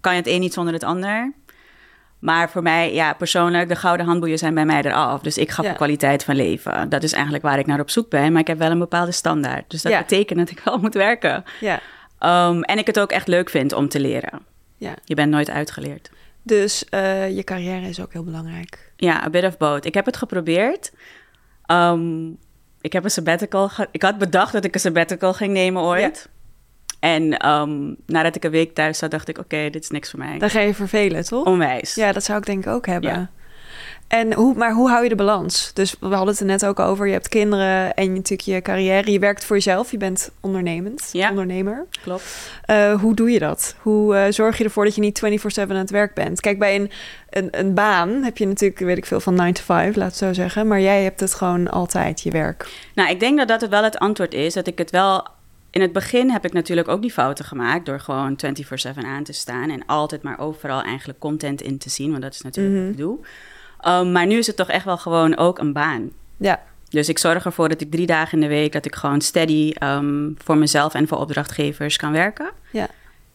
kan 0.00 0.12
je 0.12 0.18
het 0.18 0.28
een 0.28 0.40
niet 0.40 0.52
zonder 0.52 0.72
het 0.74 0.84
ander. 0.84 1.32
Maar 2.18 2.50
voor 2.50 2.62
mij, 2.62 2.94
ja, 2.94 3.12
persoonlijk, 3.12 3.68
de 3.68 3.76
gouden 3.76 4.06
handboeien 4.06 4.38
zijn 4.38 4.54
bij 4.54 4.64
mij 4.64 4.82
eraf. 4.82 5.20
Dus 5.20 5.38
ik 5.38 5.50
ga 5.50 5.62
Ja. 5.62 5.68
voor 5.68 5.76
kwaliteit 5.76 6.24
van 6.24 6.36
leven. 6.36 6.88
Dat 6.88 7.02
is 7.02 7.12
eigenlijk 7.12 7.44
waar 7.44 7.58
ik 7.58 7.66
naar 7.66 7.80
op 7.80 7.90
zoek 7.90 8.10
ben. 8.10 8.32
Maar 8.32 8.40
ik 8.40 8.46
heb 8.46 8.58
wel 8.58 8.70
een 8.70 8.78
bepaalde 8.78 9.12
standaard. 9.12 9.70
Dus 9.70 9.82
dat 9.82 9.92
Ja. 9.92 9.98
betekent 9.98 10.38
dat 10.38 10.50
ik 10.50 10.60
wel 10.64 10.78
moet 10.84 10.94
werken. 10.94 11.44
Ja, 11.60 11.80
Ehm, 12.18 12.60
en 12.62 12.78
ik 12.78 12.86
het 12.86 13.00
ook 13.00 13.10
echt 13.12 13.28
leuk 13.28 13.50
vind 13.50 13.72
om 13.72 13.88
te 13.88 14.00
leren. 14.00 14.40
ja. 14.76 14.94
Je 15.04 15.14
bent 15.14 15.30
nooit 15.30 15.50
uitgeleerd. 15.50 16.10
Dus 16.42 16.84
eh, 16.88 17.36
je 17.36 17.44
carrière 17.44 17.88
is 17.88 18.00
ook 18.00 18.12
heel 18.12 18.24
belangrijk. 18.24 18.92
Ja, 18.96 19.22
a 19.24 19.30
bit 19.30 19.44
of 19.44 19.56
both. 19.56 19.84
Ik 19.84 19.94
heb 19.94 20.06
het 20.06 20.16
geprobeerd. 20.16 20.92
Ehm, 21.66 22.28
ik 22.80 22.92
heb 22.92 23.04
een 23.04 23.10
sabbatical. 23.10 23.68
ge- 23.68 23.88
ik 23.90 24.02
had 24.02 24.18
bedacht 24.18 24.52
dat 24.52 24.64
ik 24.64 24.74
een 24.74 24.80
sabbatical 24.80 25.32
ging 25.34 25.52
nemen 25.52 25.82
ooit. 25.82 26.28
En 27.00 27.36
ehm, 27.36 27.94
nadat 28.06 28.36
ik 28.36 28.44
een 28.44 28.50
week 28.50 28.74
thuis 28.74 28.98
zat, 28.98 29.10
dacht 29.10 29.28
ik: 29.28 29.38
oké, 29.38 29.70
dit 29.70 29.82
is 29.82 29.90
niks 29.90 30.10
voor 30.10 30.18
mij. 30.18 30.38
Dan 30.38 30.50
ga 30.50 30.60
je 30.60 30.74
vervelen, 30.74 31.24
toch? 31.24 31.46
Onwijs. 31.46 31.94
Ja, 31.94 32.12
dat 32.12 32.24
zou 32.24 32.38
ik 32.38 32.46
denk 32.46 32.64
ik 32.66 32.72
ook 32.72 32.86
hebben. 32.86 33.10
Ja. 33.10 33.30
En 34.08 34.32
hoe, 34.32 34.54
maar 34.54 34.72
hoe 34.72 34.88
hou 34.90 35.02
je 35.02 35.08
de 35.08 35.14
balans? 35.14 35.70
Dus 35.74 35.94
we 36.00 36.06
hadden 36.06 36.28
het 36.28 36.40
er 36.40 36.46
net 36.46 36.66
ook 36.66 36.78
over. 36.80 37.06
Je 37.06 37.12
hebt 37.12 37.28
kinderen 37.28 37.94
en 37.94 38.04
je, 38.04 38.10
natuurlijk 38.10 38.40
je 38.48 38.62
carrière. 38.62 39.10
Je 39.12 39.18
werkt 39.18 39.44
voor 39.44 39.56
jezelf. 39.56 39.90
Je 39.90 39.96
bent 39.96 40.30
ondernemend, 40.40 41.08
Ja. 41.12 41.30
ondernemer. 41.30 41.86
Klopt. 42.02 42.50
Eh, 42.64 43.00
hoe 43.00 43.14
doe 43.14 43.30
je 43.30 43.38
dat? 43.38 43.74
Hoe 43.82 44.16
eh, 44.16 44.32
zorg 44.32 44.58
je 44.58 44.64
ervoor 44.64 44.84
dat 44.84 44.94
je 44.94 45.00
niet 45.00 45.18
24/7 45.18 45.70
aan 45.70 45.76
het 45.76 45.90
werk 45.90 46.14
bent? 46.14 46.40
Kijk, 46.40 46.58
bij 46.58 46.76
een, 46.76 46.90
een, 47.30 47.48
een 47.50 47.74
baan 47.74 48.22
heb 48.22 48.36
je 48.38 48.46
natuurlijk, 48.46 48.80
weet 48.80 48.96
ik 48.96 49.06
veel, 49.06 49.20
van 49.20 49.34
9 49.34 49.54
to 49.54 49.62
5, 49.64 49.96
laat 49.96 50.06
het 50.06 50.16
zo 50.16 50.32
zeggen. 50.32 50.66
Maar 50.66 50.80
jij 50.80 51.02
hebt 51.02 51.20
het 51.20 51.34
gewoon 51.34 51.70
altijd, 51.70 52.20
je 52.20 52.30
werk. 52.30 52.68
Nou, 52.94 53.10
ik 53.10 53.20
denk 53.20 53.38
dat 53.38 53.48
dat 53.60 53.68
wel 53.68 53.84
het 53.84 53.98
antwoord 53.98 54.34
is. 54.34 54.54
Dat 54.54 54.66
ik 54.66 54.78
het 54.78 54.90
wel. 54.90 55.26
In 55.70 55.80
het 55.80 55.92
begin 55.92 56.30
heb 56.30 56.44
ik 56.44 56.52
natuurlijk 56.52 56.88
ook 56.88 57.02
die 57.02 57.12
fouten 57.12 57.44
gemaakt. 57.44 57.86
door 57.86 58.00
gewoon 58.00 58.36
24-7 58.36 59.04
aan 59.06 59.24
te 59.24 59.32
staan. 59.32 59.70
en 59.70 59.86
altijd 59.86 60.22
maar 60.22 60.38
overal 60.38 60.82
eigenlijk 60.82 61.18
content 61.18 61.60
in 61.62 61.78
te 61.78 61.88
zien. 61.90 62.10
Want 62.10 62.22
dat 62.22 62.34
is 62.34 62.40
natuurlijk 62.42 62.74
Mhm. 62.76 62.84
wat 62.84 62.92
ik 62.94 62.98
doe. 63.00 63.18
Ehm, 63.80 64.12
maar 64.12 64.26
nu 64.26 64.36
is 64.38 64.46
het 64.46 64.56
toch 64.56 64.68
echt 64.70 64.84
wel 64.84 64.96
gewoon 64.98 65.36
ook 65.36 65.58
een 65.58 65.72
baan. 65.72 66.10
Ja, 66.36 66.62
Dus 66.90 67.08
ik 67.08 67.18
zorg 67.18 67.44
ervoor 67.44 67.68
dat 67.68 67.80
ik 67.80 67.90
drie 67.90 68.06
dagen 68.06 68.32
in 68.42 68.48
de 68.48 68.54
week... 68.54 68.72
dat 68.72 68.84
ik 68.86 68.94
gewoon 68.94 69.20
steady 69.20 69.72
ehm, 69.72 70.30
voor 70.36 70.56
mezelf 70.56 70.94
en 70.94 71.08
voor 71.08 71.18
opdrachtgevers 71.18 71.96
kan 71.96 72.12
werken. 72.12 72.50
ja, 72.72 72.88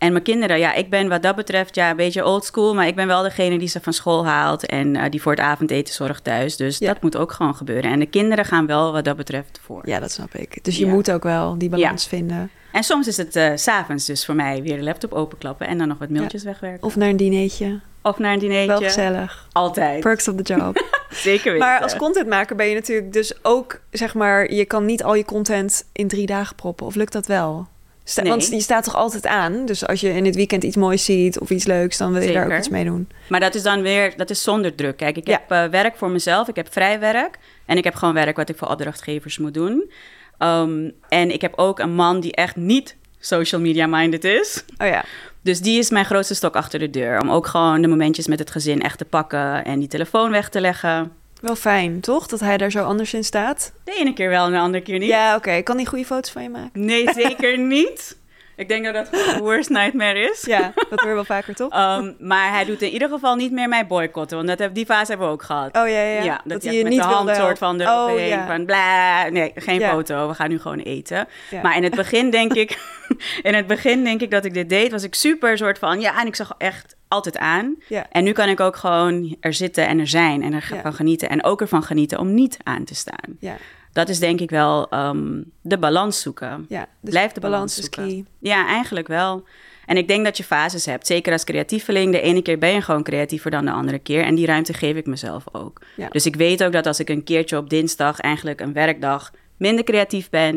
En 0.03 0.11
mijn 0.11 0.23
kinderen, 0.23 0.59
ja, 0.59 0.73
ik 0.73 0.89
ben 0.89 1.07
wat 1.09 1.21
dat 1.21 1.35
betreft 1.35 1.75
ja, 1.75 1.89
een 1.89 1.95
beetje 1.95 2.25
old 2.25 2.45
school... 2.45 2.73
maar 2.73 2.88
ik 2.88 2.95
ben 2.95 3.07
wel 3.07 3.21
degene 3.23 3.57
die 3.59 3.67
ze 3.67 3.79
van 3.81 3.94
school 3.94 4.25
haalt... 4.25 4.65
en 4.65 4.95
eh, 4.95 5.09
die 5.11 5.21
voor 5.21 5.31
het 5.31 5.41
avondeten 5.41 5.94
zorgt 5.94 6.23
thuis. 6.23 6.57
Dus 6.57 6.77
Ja. 6.77 6.88
dat 6.94 7.01
moet 7.01 7.17
ook 7.17 7.31
gewoon 7.31 7.55
gebeuren. 7.55 7.91
En 7.91 8.00
de 8.00 8.05
kinderen 8.05 8.45
gaan 8.45 8.65
wel 8.65 8.91
wat 8.91 9.05
dat 9.05 9.15
betreft 9.17 9.59
voor. 9.63 9.81
ja, 9.88 10.00
dat 10.00 10.11
snap 10.11 10.33
ik. 10.35 10.63
Dus 10.63 10.77
je 10.77 10.85
Ja. 10.85 10.91
moet 10.91 11.11
ook 11.11 11.23
wel 11.23 11.57
die 11.57 11.69
balans 11.69 12.07
vinden. 12.07 12.50
En 12.71 12.83
soms 12.83 13.07
is 13.07 13.17
het 13.17 13.35
eh, 13.35 13.51
s 13.55 13.63
s'avonds 13.63 14.05
dus 14.05 14.25
voor 14.25 14.35
mij 14.35 14.61
weer 14.61 14.77
de 14.77 14.83
laptop 14.83 15.13
openklappen... 15.13 15.67
en 15.67 15.77
dan 15.77 15.88
nog 15.88 15.97
wat 15.97 16.09
mailtjes 16.09 16.44
wegwerken. 16.44 16.83
Of 16.88 16.95
naar 16.95 17.09
een 17.09 17.17
dinertje. 17.17 17.79
Of 18.01 18.17
naar 18.19 18.33
een 18.33 18.39
dinertje. 18.39 18.67
Wel 18.67 18.81
gezellig. 18.81 19.47
Altijd. 19.51 19.99
Perks 19.99 20.27
of 20.27 20.35
the 20.35 20.53
job. 20.56 20.83
Zeker 21.09 21.51
weten. 21.51 21.67
Maar 21.67 21.81
als 21.81 21.95
contentmaker 21.95 22.56
ben 22.56 22.67
je 22.67 22.73
natuurlijk 22.75 23.13
dus 23.13 23.33
ook, 23.44 23.81
zeg 23.91 24.13
maar, 24.13 24.53
je 24.53 24.65
kan 24.65 24.85
niet 24.85 25.03
al 25.03 25.15
je 25.15 25.25
content 25.25 25.85
in 25.94 26.07
drie 26.07 26.25
dagen 26.25 26.56
proppen. 26.56 26.85
Of 26.85 26.95
lukt 26.95 27.13
dat 27.13 27.25
wel? 27.27 27.67
Sta- 28.03 28.21
Nee. 28.21 28.31
Want 28.31 28.47
je 28.47 28.59
staat 28.59 28.83
toch 28.83 28.95
altijd 28.95 29.25
aan? 29.25 29.65
Dus 29.65 29.88
als 29.88 30.01
je 30.01 30.09
in 30.09 30.25
het 30.25 30.35
weekend 30.35 30.63
iets 30.63 30.75
moois 30.75 31.05
ziet 31.05 31.39
of 31.39 31.50
iets 31.50 31.65
leuks, 31.65 31.97
dan 31.97 32.13
wil 32.13 32.21
je 32.21 32.31
daar 32.33 32.45
ook 32.51 32.57
iets 32.57 32.69
mee 32.69 32.85
doen. 32.85 33.09
Maar 33.29 33.39
dat 33.39 33.55
is 33.55 33.63
dan 33.63 33.81
weer, 33.81 34.13
dat 34.17 34.29
is 34.29 34.44
zonder 34.44 34.75
druk. 34.75 34.97
Kijk, 34.97 35.17
ik 35.17 35.27
Ja. 35.27 35.31
heb 35.47 35.51
eh, 35.51 35.65
werk 35.81 35.95
voor 35.97 36.09
mezelf, 36.09 36.47
ik 36.47 36.55
heb 36.55 36.67
vrij 36.73 37.00
werk. 37.00 37.38
En 37.65 37.77
ik 37.77 37.83
heb 37.83 37.95
gewoon 37.95 38.13
werk 38.13 38.35
wat 38.35 38.49
ik 38.49 38.57
voor 38.57 38.68
opdrachtgevers 38.68 39.37
moet 39.37 39.54
doen. 39.54 39.92
Ehm, 40.37 40.89
en 41.09 41.33
ik 41.33 41.42
heb 41.42 41.54
ook 41.56 41.80
een 41.80 41.94
man 41.95 42.19
die 42.19 42.31
echt 42.35 42.56
niet 42.56 42.95
social 43.19 43.61
media 43.61 43.87
minded 43.87 44.23
is. 44.23 44.63
Oh 44.78 44.87
ja, 44.87 45.04
Dus 45.42 45.61
die 45.61 45.78
is 45.80 45.89
mijn 45.89 46.06
grootste 46.06 46.33
stok 46.35 46.56
achter 46.56 46.80
de 46.80 46.89
deur. 46.89 47.21
Om 47.21 47.30
ook 47.31 47.47
gewoon 47.47 47.81
de 47.81 47.87
momentjes 47.87 48.28
met 48.28 48.39
het 48.39 48.51
gezin 48.51 48.81
echt 48.81 48.97
te 48.97 49.06
pakken 49.06 49.66
en 49.66 49.80
die 49.80 49.87
telefoon 49.87 50.31
weg 50.31 50.49
te 50.49 50.61
leggen. 50.61 51.11
Wel 51.44 51.56
fijn, 51.56 52.00
toch? 52.00 52.28
Dat 52.28 52.40
hij 52.40 52.57
daar 52.57 52.71
zo 52.71 52.83
anders 52.83 53.14
in 53.14 53.23
staat. 53.23 53.73
De 53.83 53.95
ene 54.00 54.14
keer 54.14 54.30
wel 54.30 54.45
en 54.45 54.52
de 54.52 54.57
andere 54.57 54.83
keer 54.83 55.00
niet. 55.00 55.09
Ja, 55.09 55.35
oké. 55.35 55.62
Kan 55.62 55.76
hij 55.76 55.85
goede 55.85 56.06
foto's 56.06 56.31
van 56.31 56.44
je 56.44 56.50
maken? 56.50 56.85
Nee, 56.85 57.14
zeker 57.23 57.57
niet. 57.57 58.21
Ik 58.56 58.68
denk 58.68 58.85
dat 58.85 58.94
dat 58.94 59.12
de 59.12 59.35
worst 59.40 59.69
nightmare 59.69 60.19
is. 60.19 60.42
Ja, 60.45 60.71
dat 60.90 61.00
hoor 61.00 61.09
je 61.09 61.16
wel 61.16 61.26
vaker, 61.26 61.56
toch? 61.56 61.71
Ehm, 61.80 62.12
maar 62.19 62.52
hij 62.52 62.66
doet 62.66 62.81
in 62.81 62.90
ieder 62.90 63.09
geval 63.09 63.35
niet 63.35 63.52
meer 63.52 63.69
mij 63.69 63.88
boycotten. 63.88 64.38
Want 64.38 64.50
dat 64.50 64.59
heb, 64.59 64.73
die 64.73 64.85
fase 64.85 65.09
hebben 65.09 65.28
we 65.28 65.33
ook 65.33 65.44
gehad. 65.44 65.78
Oh 65.78 65.88
ja, 65.88 66.02
ja. 66.02 66.23
Ja, 66.23 66.42
dat, 66.45 66.64
hij 66.64 66.76
met 66.83 66.92
niet 66.92 67.02
de 67.02 67.07
hand 67.07 67.35
soort 67.35 67.57
van 67.57 67.81
eroverheen. 67.81 68.23
Oh 68.23 68.28
ja. 68.28 68.47
Van 68.47 68.66
bla, 68.66 69.30
nee, 69.30 69.52
geen 69.56 69.80
Ja. 69.80 69.92
foto. 69.92 70.28
We 70.28 70.33
gaan 70.33 70.50
nu 70.50 70.59
gewoon 70.59 70.80
eten. 70.80 71.28
Ja. 71.50 71.62
Maar 71.62 71.76
in 71.76 71.83
het 71.83 71.95
begin 71.95 72.30
denk 72.30 72.54
ik... 72.54 72.78
in 73.42 73.54
het 73.54 73.68
begin 73.68 74.04
denk 74.04 74.21
ik 74.21 74.31
dat 74.31 74.45
ik 74.45 74.54
dit 74.54 74.69
deed. 74.69 74.92
Was 74.92 75.04
ik 75.04 75.16
super 75.16 75.57
soort 75.57 75.80
van... 75.80 76.00
Ja, 76.02 76.21
en 76.21 76.28
ik 76.28 76.35
zag 76.35 76.56
echt 76.57 76.95
altijd 77.13 77.37
aan. 77.37 77.75
Ja. 77.89 78.05
En 78.11 78.23
nu 78.23 78.31
kan 78.31 78.49
ik 78.49 78.59
ook 78.59 78.75
gewoon 78.75 79.35
er 79.39 79.53
zitten 79.53 79.87
en 79.87 79.99
er 79.99 80.07
zijn. 80.07 80.43
En 80.43 80.53
ervan 80.53 80.77
Ja. 80.83 80.91
genieten. 80.91 81.29
En 81.29 81.43
ook 81.43 81.61
ervan 81.61 81.83
genieten 81.83 82.19
om 82.19 82.33
niet 82.33 82.57
aan 82.63 82.83
te 82.83 82.95
staan. 82.95 83.37
Ja, 83.39 83.55
Dat 83.93 84.09
is 84.09 84.19
denk 84.19 84.39
ik 84.39 84.49
wel 84.49 84.89
ehm, 84.89 85.41
de 85.61 85.77
balans 85.77 86.21
zoeken. 86.21 86.65
ja. 86.69 86.87
Dus 87.01 87.09
Blijf 87.11 87.31
de 87.31 87.39
balans 87.39 87.75
zoeken. 87.75 88.07
key. 88.07 88.25
Ja, 88.39 88.67
eigenlijk 88.67 89.07
wel. 89.07 89.43
En 89.85 89.97
ik 89.97 90.07
denk 90.07 90.23
dat 90.25 90.37
je 90.37 90.43
fases 90.43 90.85
hebt. 90.85 91.07
Zeker 91.07 91.31
als 91.31 91.43
creatieveling. 91.43 92.11
De 92.11 92.21
ene 92.21 92.41
keer 92.41 92.57
ben 92.57 92.73
je 92.73 92.81
gewoon 92.81 93.03
creatiever 93.03 93.51
dan 93.51 93.65
de 93.65 93.71
andere 93.71 93.99
keer. 93.99 94.23
En 94.23 94.35
die 94.35 94.45
ruimte 94.45 94.73
geef 94.73 94.95
ik 94.95 95.05
mezelf 95.05 95.43
ook. 95.51 95.81
Ja. 95.95 96.07
Dus 96.09 96.25
ik 96.25 96.35
weet 96.35 96.63
ook 96.63 96.71
dat 96.71 96.85
als 96.85 96.99
ik 96.99 97.09
een 97.09 97.23
keertje 97.23 97.57
op 97.57 97.69
dinsdag, 97.69 98.19
eigenlijk 98.19 98.61
een 98.61 98.73
werkdag, 98.73 99.31
minder 99.57 99.83
creatief 99.83 100.29
ben. 100.29 100.55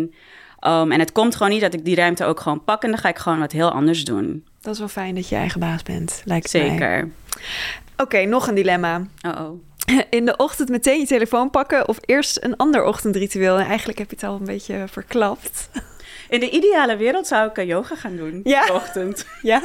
um, 0.66 0.92
en 0.92 1.00
het 1.00 1.12
komt 1.12 1.36
gewoon 1.36 1.52
niet 1.52 1.60
dat 1.60 1.74
ik 1.74 1.84
die 1.84 1.94
ruimte 1.94 2.24
ook 2.24 2.40
gewoon 2.40 2.64
pak. 2.64 2.82
En 2.82 2.90
dan 2.90 2.98
ga 2.98 3.08
ik 3.08 3.18
gewoon 3.18 3.38
wat 3.38 3.52
heel 3.52 3.70
anders 3.70 4.04
doen. 4.04 4.44
Dat 4.66 4.74
is 4.74 4.80
wel 4.80 4.88
fijn 5.04 5.14
dat 5.14 5.28
je 5.28 5.36
eigen 5.36 5.60
baas 5.60 5.82
bent, 5.82 6.22
lijkt 6.24 6.52
mij. 6.52 6.68
Zeker. 6.68 7.10
Oké, 7.96 8.24
nog 8.24 8.48
een 8.48 8.54
dilemma. 8.54 9.02
Oh 9.26 9.40
oh. 9.40 9.60
In 10.10 10.24
de 10.24 10.36
ochtend 10.36 10.68
meteen 10.68 10.98
je 11.00 11.06
telefoon 11.06 11.50
pakken 11.50 11.88
of 11.88 11.98
eerst 12.04 12.38
een 12.44 12.56
ander 12.56 12.84
ochtendritueel? 12.84 13.58
En 13.58 13.66
eigenlijk 13.66 13.98
heb 13.98 14.10
je 14.10 14.16
het 14.16 14.24
al 14.24 14.34
een 14.38 14.44
beetje 14.44 14.84
verklapt. 14.90 15.68
In 16.28 16.40
de 16.40 16.50
ideale 16.50 16.96
wereld 16.96 17.26
zou 17.26 17.48
ik 17.48 17.56
eh, 17.58 17.66
yoga 17.66 17.94
gaan 17.96 18.16
doen 18.16 18.40
Ja? 18.44 18.66
de 18.66 18.72
ochtend. 18.72 19.26
Ja? 19.42 19.60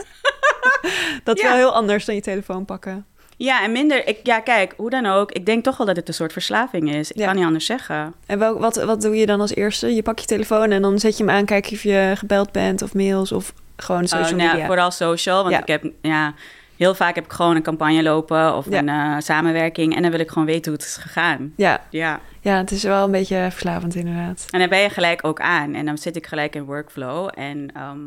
dat 1.24 1.36
is 1.38 1.42
Ja. 1.44 1.48
wel 1.48 1.58
heel 1.58 1.74
anders 1.74 2.06
dan 2.06 2.16
je 2.16 2.22
telefoon 2.22 2.66
pakken. 2.66 3.06
Ja, 3.38 3.64
en 3.64 3.72
minder... 3.72 4.08
Ik, 4.08 4.20
ja, 4.24 4.40
kijk, 4.40 4.74
hoe 4.78 4.90
dan 4.90 5.06
ook. 5.06 5.32
Ik 5.32 5.46
denk 5.46 5.64
toch 5.64 5.78
wel 5.78 5.88
dat 5.88 5.96
het 5.96 6.08
een 6.08 6.14
soort 6.14 6.32
verslaving 6.34 6.94
is. 6.94 7.12
Ik 7.12 7.18
Ja. 7.18 7.26
kan 7.26 7.36
niet 7.36 7.46
anders 7.46 7.66
zeggen. 7.66 8.14
En 8.26 8.40
wel, 8.40 8.60
wat, 8.60 8.76
wat 8.76 9.02
doe 9.02 9.16
je 9.16 9.26
dan 9.26 9.42
als 9.42 9.56
eerste? 9.56 9.96
Je 9.96 10.02
pakt 10.02 10.20
je 10.22 10.26
telefoon 10.28 10.72
en 10.72 10.82
dan 10.82 11.00
zet 11.00 11.18
je 11.18 11.24
hem 11.24 11.34
aan, 11.36 11.46
kijk 11.46 11.70
of 11.74 11.84
je 11.84 12.14
gebeld 12.18 12.52
bent 12.52 12.82
of 12.82 12.94
mails 12.94 13.32
of 13.32 13.54
gewoon 13.84 14.08
social 14.08 14.24
Oh, 14.32 14.36
nou 14.38 14.44
ja, 14.44 14.52
media. 14.52 14.66
vooral 14.66 14.92
social, 14.92 15.38
want 15.44 15.56
Ja. 15.56 15.62
ik 15.62 15.68
heb... 15.68 15.86
Ja, 16.02 16.34
heel 16.78 16.96
vaak 16.96 17.16
heb 17.16 17.26
ik 17.26 17.32
gewoon 17.32 17.56
een 17.56 17.62
campagne 17.64 18.04
lopen 18.04 18.56
of 18.56 18.70
Ja. 18.70 18.78
een 18.80 18.90
eh, 18.90 19.16
samenwerking. 19.20 19.96
En 19.96 20.02
dan 20.02 20.12
wil 20.12 20.20
ik 20.20 20.30
gewoon 20.30 20.46
weten 20.48 20.72
hoe 20.72 20.80
het 20.82 20.90
is 20.90 20.98
gegaan. 20.98 21.54
Ja, 21.56 21.82
Ja. 21.90 22.20
ja, 22.40 22.58
het 22.58 22.72
is 22.72 22.84
wel 22.84 23.04
een 23.06 23.12
beetje 23.12 23.48
verslavend 23.52 23.96
inderdaad. 23.96 24.46
En 24.50 24.60
dan 24.60 24.70
ben 24.70 24.80
je 24.80 24.90
gelijk 24.90 25.26
ook 25.28 25.40
aan. 25.42 25.74
En 25.74 25.86
dan 25.86 25.98
zit 25.98 26.16
ik 26.16 26.28
gelijk 26.28 26.56
in 26.56 26.64
workflow. 26.64 27.30
En 27.34 27.72
ehm, 27.76 27.98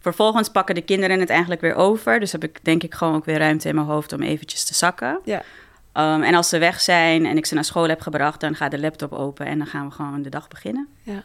vervolgens 0.00 0.48
pakken 0.48 0.74
de 0.74 0.80
kinderen 0.80 1.20
het 1.20 1.30
eigenlijk 1.30 1.60
weer 1.60 1.74
over. 1.74 2.20
Dus 2.20 2.32
heb 2.32 2.44
ik 2.44 2.58
denk 2.64 2.82
ik 2.82 2.94
gewoon 2.94 3.14
ook 3.14 3.24
weer 3.24 3.38
ruimte 3.38 3.68
in 3.68 3.74
mijn 3.74 3.86
hoofd 3.86 4.12
om 4.12 4.22
eventjes 4.22 4.64
te 4.64 4.74
zakken. 4.74 5.20
Ja. 5.24 5.42
Ehm, 5.92 6.22
en 6.22 6.34
als 6.34 6.48
ze 6.48 6.58
weg 6.58 6.80
zijn 6.80 7.26
en 7.26 7.36
ik 7.36 7.46
ze 7.46 7.54
naar 7.54 7.64
school 7.64 7.88
heb 7.88 8.00
gebracht, 8.00 8.40
dan 8.40 8.54
gaat 8.54 8.70
de 8.70 8.78
laptop 8.80 9.12
open 9.12 9.46
en 9.46 9.58
dan 9.58 9.66
gaan 9.66 9.86
we 9.88 9.94
gewoon 9.94 10.22
de 10.22 10.28
dag 10.30 10.48
beginnen. 10.48 10.88
Ja. 11.02 11.22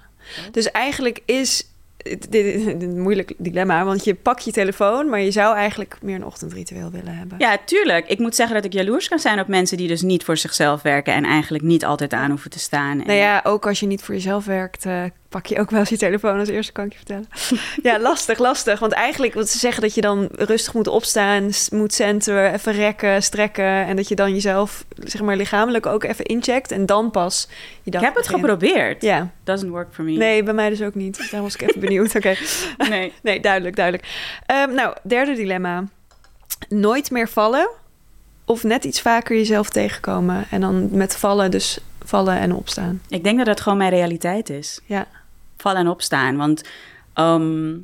Dus 0.51 0.71
eigenlijk 0.71 1.21
is 1.25 1.65
dit, 2.03 2.35
is 2.35 2.65
een 2.65 3.01
moeilijk 3.01 3.33
dilemma, 3.37 3.83
want 3.85 4.03
je 4.03 4.15
pakt 4.15 4.43
je 4.43 4.51
telefoon, 4.51 5.09
maar 5.09 5.19
je 5.21 5.31
zou 5.31 5.55
eigenlijk 5.55 5.97
meer 6.01 6.15
een 6.15 6.25
ochtendritueel 6.25 6.91
willen 6.91 7.15
hebben. 7.17 7.37
Ja, 7.39 7.57
tuurlijk. 7.65 8.07
Ik 8.07 8.19
moet 8.19 8.35
zeggen 8.35 8.55
dat 8.55 8.65
ik 8.65 8.73
jaloers 8.73 9.07
kan 9.07 9.19
zijn 9.19 9.39
op 9.39 9.47
mensen 9.47 9.77
die 9.77 9.87
dus 9.87 10.01
niet 10.01 10.23
voor 10.23 10.37
zichzelf 10.37 10.81
werken 10.81 11.13
en 11.13 11.23
eigenlijk 11.25 11.63
niet 11.63 11.85
altijd 11.85 12.13
aan 12.13 12.29
hoeven 12.29 12.49
te 12.49 12.59
staan. 12.59 12.99
En- 12.99 13.07
Nou 13.07 13.19
ja, 13.19 13.41
ook 13.43 13.67
als 13.67 13.79
je 13.79 13.85
niet 13.85 14.01
voor 14.03 14.13
jezelf 14.15 14.45
werkt, 14.45 14.85
eh, 14.85 15.03
pak 15.31 15.45
je 15.45 15.59
ook 15.59 15.69
wel 15.69 15.79
eens 15.79 15.89
je 15.89 15.97
telefoon 15.97 16.39
als 16.39 16.49
eerste, 16.49 16.71
kan 16.71 16.85
ik 16.85 16.91
je 16.91 16.97
vertellen. 16.97 17.27
ja, 17.89 17.99
lastig, 17.99 18.37
lastig. 18.39 18.79
Want 18.79 18.91
eigenlijk, 18.91 19.33
wat 19.33 19.49
ze 19.49 19.57
zeggen 19.57 19.81
dat 19.81 19.93
je 19.95 20.01
dan 20.01 20.29
rustig 20.31 20.73
moet 20.73 20.87
opstaan, 20.87 21.49
moet 21.71 21.93
centeren, 21.93 22.53
even 22.53 22.73
rekken, 22.73 23.23
strekken. 23.23 23.85
En 23.85 23.95
dat 23.95 24.07
je 24.07 24.15
dan 24.15 24.33
jezelf, 24.33 24.85
zeg 24.97 25.21
maar, 25.21 25.35
lichamelijk 25.35 25.85
ook 25.85 26.03
even 26.03 26.25
incheckt. 26.25 26.71
En 26.71 26.85
dan 26.85 27.11
pas 27.11 27.47
je 27.83 27.91
dag 27.91 28.01
ik 28.01 28.07
heb 28.07 28.15
het 28.15 28.25
begint. 28.25 28.41
geprobeerd. 28.41 29.01
Ja, 29.01 29.29
Doesn't 29.43 29.71
work 29.71 29.93
for 29.93 30.03
me. 30.03 30.11
nee, 30.11 30.43
bij 30.43 30.53
mij 30.53 30.69
dus 30.69 30.81
ook 30.81 30.95
niet. 30.95 31.17
Dus 31.17 31.29
daar 31.29 31.41
was 31.41 31.53
ik 31.55 31.61
even 31.61 31.79
benieuwd. 31.79 32.15
Oké. 32.15 32.35
Nee. 32.89 33.13
Nee, 33.23 33.39
duidelijk, 33.39 33.75
duidelijk. 33.75 34.07
Ehm, 34.45 34.73
nou, 34.73 34.95
derde 35.03 35.33
dilemma. 35.35 35.83
Nooit 36.69 37.11
meer 37.11 37.29
vallen 37.29 37.69
of 38.45 38.63
net 38.63 38.83
iets 38.83 39.01
vaker 39.01 39.35
jezelf 39.37 39.69
tegenkomen. 39.69 40.45
En 40.49 40.61
dan 40.61 40.89
met 40.91 41.15
vallen, 41.17 41.51
dus 41.51 41.79
vallen 42.05 42.37
en 42.37 42.53
opstaan. 42.55 43.01
Ik 43.09 43.23
denk 43.23 43.37
dat 43.37 43.45
dat 43.45 43.61
gewoon 43.61 43.77
mijn 43.77 43.89
realiteit 43.89 44.49
is. 44.49 44.79
Ja, 44.85 45.07
vallen 45.61 45.79
en 45.79 45.87
opstaan. 45.87 46.37
Want 46.37 46.63
ehm, 47.13 47.77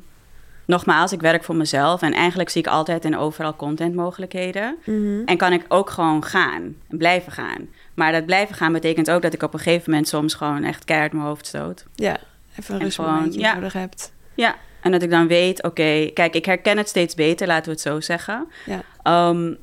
nogmaals, 0.64 1.12
ik 1.12 1.20
werk 1.20 1.44
voor 1.44 1.56
mezelf 1.56 2.02
en 2.02 2.12
eigenlijk 2.12 2.48
zie 2.48 2.60
ik 2.60 2.68
altijd 2.68 3.04
en 3.04 3.16
overal 3.16 3.56
contentmogelijkheden. 3.56 4.76
Mhm. 4.84 5.22
En 5.24 5.36
kan 5.36 5.52
ik 5.52 5.64
ook 5.68 5.90
gewoon 5.90 6.24
gaan, 6.24 6.74
en 6.88 6.98
blijven 6.98 7.32
gaan. 7.32 7.68
Maar 7.94 8.12
dat 8.12 8.26
blijven 8.26 8.54
gaan 8.54 8.72
betekent 8.72 9.10
ook 9.10 9.22
dat 9.22 9.32
ik 9.32 9.42
op 9.42 9.52
een 9.54 9.60
gegeven 9.60 9.90
moment 9.90 10.08
soms 10.08 10.34
gewoon 10.34 10.64
echt 10.64 10.84
keihard 10.84 11.12
mijn 11.12 11.26
hoofd 11.26 11.46
stoot. 11.46 11.84
ja. 11.94 12.16
even 12.58 12.74
een 12.74 12.80
rustmomentje 12.80 13.30
gewoon, 13.30 13.40
ja. 13.40 13.54
nodig 13.54 13.72
hebt. 13.72 14.12
Ja, 14.34 14.56
en 14.80 14.90
dat 14.90 15.02
ik 15.02 15.10
dan 15.10 15.26
weet, 15.26 15.62
oké, 15.62 16.10
kijk, 16.14 16.34
ik 16.34 16.44
herken 16.44 16.76
het 16.76 16.88
steeds 16.88 17.14
beter, 17.14 17.46
laten 17.46 17.64
we 17.64 17.70
het 17.70 17.80
zo 17.80 18.00
zeggen. 18.00 18.48
Ja. 18.66 18.82
Ehm, 19.02 19.54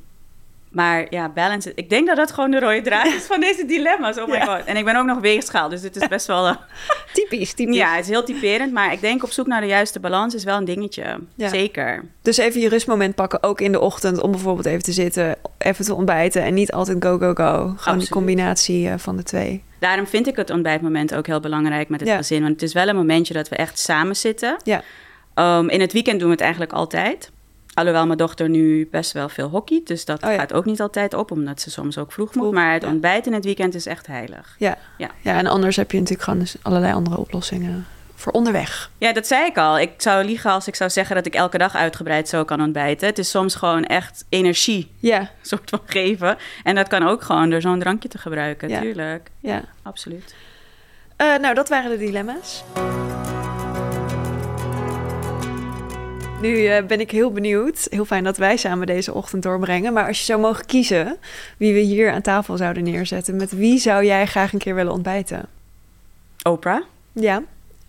maar 0.76 1.06
ja, 1.10 1.28
balance. 1.28 1.72
Ik 1.74 1.90
denk 1.90 2.06
dat 2.06 2.16
dat 2.16 2.32
gewoon 2.32 2.50
de 2.50 2.60
rode 2.60 2.80
draad 2.82 3.06
is 3.06 3.22
van 3.24 3.40
deze 3.40 3.64
dilemma's. 3.66 4.18
Oh 4.18 4.28
my 4.28 4.34
Ja. 4.34 4.44
god. 4.56 4.64
En 4.64 4.76
ik 4.76 4.84
ben 4.84 4.96
ook 4.96 5.06
nog 5.06 5.18
weegschaal, 5.20 5.68
dus 5.68 5.80
dit 5.80 5.96
is 5.96 6.08
best 6.08 6.26
wel. 6.26 6.46
eh, 6.46 6.54
Typisch, 7.12 7.52
typisch. 7.52 7.76
ja, 7.76 7.94
het 7.94 8.04
is 8.04 8.08
heel 8.10 8.24
typerend. 8.24 8.72
Maar 8.72 8.92
ik 8.92 9.00
denk 9.00 9.22
op 9.22 9.30
zoek 9.30 9.46
naar 9.46 9.60
de 9.60 9.66
juiste 9.66 10.00
balans 10.00 10.34
is 10.34 10.44
wel 10.44 10.56
een 10.56 10.64
dingetje. 10.64 11.18
Ja. 11.34 11.48
Zeker. 11.48 12.04
Dus 12.22 12.36
even 12.36 12.60
je 12.60 12.68
rustmoment 12.68 13.14
pakken, 13.14 13.42
ook 13.42 13.60
in 13.60 13.72
de 13.72 13.80
ochtend, 13.80 14.20
om 14.20 14.30
bijvoorbeeld 14.30 14.66
even 14.66 14.82
te 14.82 14.92
zitten, 14.92 15.36
even 15.58 15.84
te 15.84 15.94
ontbijten 15.94 16.42
en 16.42 16.54
niet 16.54 16.72
altijd 16.72 17.04
go, 17.04 17.18
go, 17.18 17.32
go. 17.34 17.34
Gewoon 17.34 17.66
die 17.66 17.76
Absoluut. 17.86 18.08
combinatie 18.08 18.88
eh, 18.88 18.94
van 18.96 19.16
de 19.16 19.22
twee. 19.22 19.62
Daarom 19.78 20.06
vind 20.06 20.26
ik 20.26 20.36
het 20.36 20.50
ontbijtmoment 20.50 21.14
ook 21.14 21.26
heel 21.26 21.40
belangrijk 21.40 21.88
met 21.88 22.00
het 22.00 22.08
Ja. 22.08 22.16
gezin. 22.16 22.40
Want 22.40 22.52
het 22.52 22.62
is 22.62 22.72
wel 22.72 22.88
een 22.88 22.96
momentje 22.96 23.34
dat 23.34 23.48
we 23.48 23.56
echt 23.56 23.78
samen 23.78 24.16
zitten. 24.16 24.56
Ja. 24.64 24.82
Ehm, 25.34 25.68
in 25.68 25.80
het 25.80 25.92
weekend 25.92 26.18
doen 26.18 26.28
we 26.28 26.34
het 26.34 26.42
eigenlijk 26.42 26.72
altijd. 26.72 27.30
Alhoewel 27.76 28.06
mijn 28.06 28.18
dochter 28.18 28.48
nu 28.48 28.88
best 28.90 29.12
wel 29.12 29.28
veel 29.28 29.48
hockeyt. 29.48 29.86
Dus 29.86 30.04
dat 30.04 30.22
Oh 30.22 30.30
ja. 30.30 30.36
gaat 30.38 30.52
ook 30.52 30.64
niet 30.64 30.80
altijd 30.80 31.14
op, 31.14 31.30
omdat 31.30 31.60
ze 31.60 31.70
soms 31.70 31.98
ook 31.98 32.12
vroeg, 32.12 32.30
Vroeg, 32.32 32.44
moet. 32.44 32.52
Maar 32.54 32.72
het 32.72 32.82
ja. 32.82 32.88
ontbijt 32.88 33.26
in 33.26 33.32
het 33.32 33.44
weekend 33.44 33.74
is 33.74 33.86
echt 33.86 34.06
heilig. 34.06 34.54
Ja. 34.58 34.78
Ja. 34.98 35.10
ja, 35.20 35.38
en 35.38 35.46
anders 35.46 35.76
heb 35.76 35.90
je 35.90 35.96
natuurlijk 35.98 36.24
gewoon 36.24 36.38
dus 36.38 36.56
allerlei 36.62 36.92
andere 36.94 37.16
oplossingen 37.18 37.86
voor 38.14 38.32
onderweg. 38.32 38.90
Ja, 38.98 39.12
dat 39.12 39.26
zei 39.26 39.44
ik 39.46 39.58
al. 39.58 39.78
Ik 39.78 39.90
zou 39.96 40.24
liegen 40.24 40.50
als 40.50 40.66
ik 40.66 40.74
zou 40.74 40.90
zeggen 40.90 41.16
dat 41.16 41.26
ik 41.26 41.34
elke 41.34 41.58
dag 41.58 41.74
uitgebreid 41.74 42.28
zo 42.28 42.44
kan 42.44 42.60
ontbijten. 42.60 43.06
Het 43.06 43.18
is 43.18 43.30
soms 43.30 43.54
gewoon 43.54 43.84
echt 43.84 44.24
energie 44.28 44.90
Ja, 44.98 45.30
soort 45.42 45.70
van 45.70 45.80
geven. 45.86 46.36
En 46.62 46.74
dat 46.74 46.88
kan 46.88 47.02
ook 47.08 47.22
gewoon 47.22 47.50
door 47.50 47.60
zo'n 47.60 47.78
drankje 47.80 48.08
te 48.08 48.18
gebruiken, 48.18 48.68
Ja. 48.68 48.80
tuurlijk. 48.80 49.30
ja. 49.40 49.62
Absoluut. 49.82 50.34
Eh, 51.16 51.36
nou, 51.36 51.54
dat 51.54 51.68
waren 51.68 51.90
de 51.90 51.98
dilemma's. 51.98 52.64
Nu 56.40 56.66
eh, 56.66 56.86
ben 56.86 57.00
ik 57.00 57.10
heel 57.10 57.32
benieuwd. 57.32 57.86
Heel 57.90 58.04
fijn 58.04 58.24
dat 58.24 58.36
wij 58.36 58.56
samen 58.56 58.86
deze 58.86 59.14
ochtend 59.14 59.42
doorbrengen. 59.42 59.92
Maar 59.92 60.06
als 60.06 60.18
je 60.18 60.24
zou 60.24 60.40
mogen 60.40 60.66
kiezen 60.66 61.16
wie 61.56 61.74
we 61.74 61.80
hier 61.80 62.12
aan 62.12 62.22
tafel 62.22 62.56
zouden 62.56 62.82
neerzetten, 62.82 63.36
met 63.36 63.50
wie 63.50 63.78
zou 63.78 64.04
jij 64.04 64.26
graag 64.26 64.52
een 64.52 64.58
keer 64.58 64.74
willen 64.74 64.92
ontbijten? 64.92 65.48
Oprah. 66.42 66.82
Ja. 67.12 67.42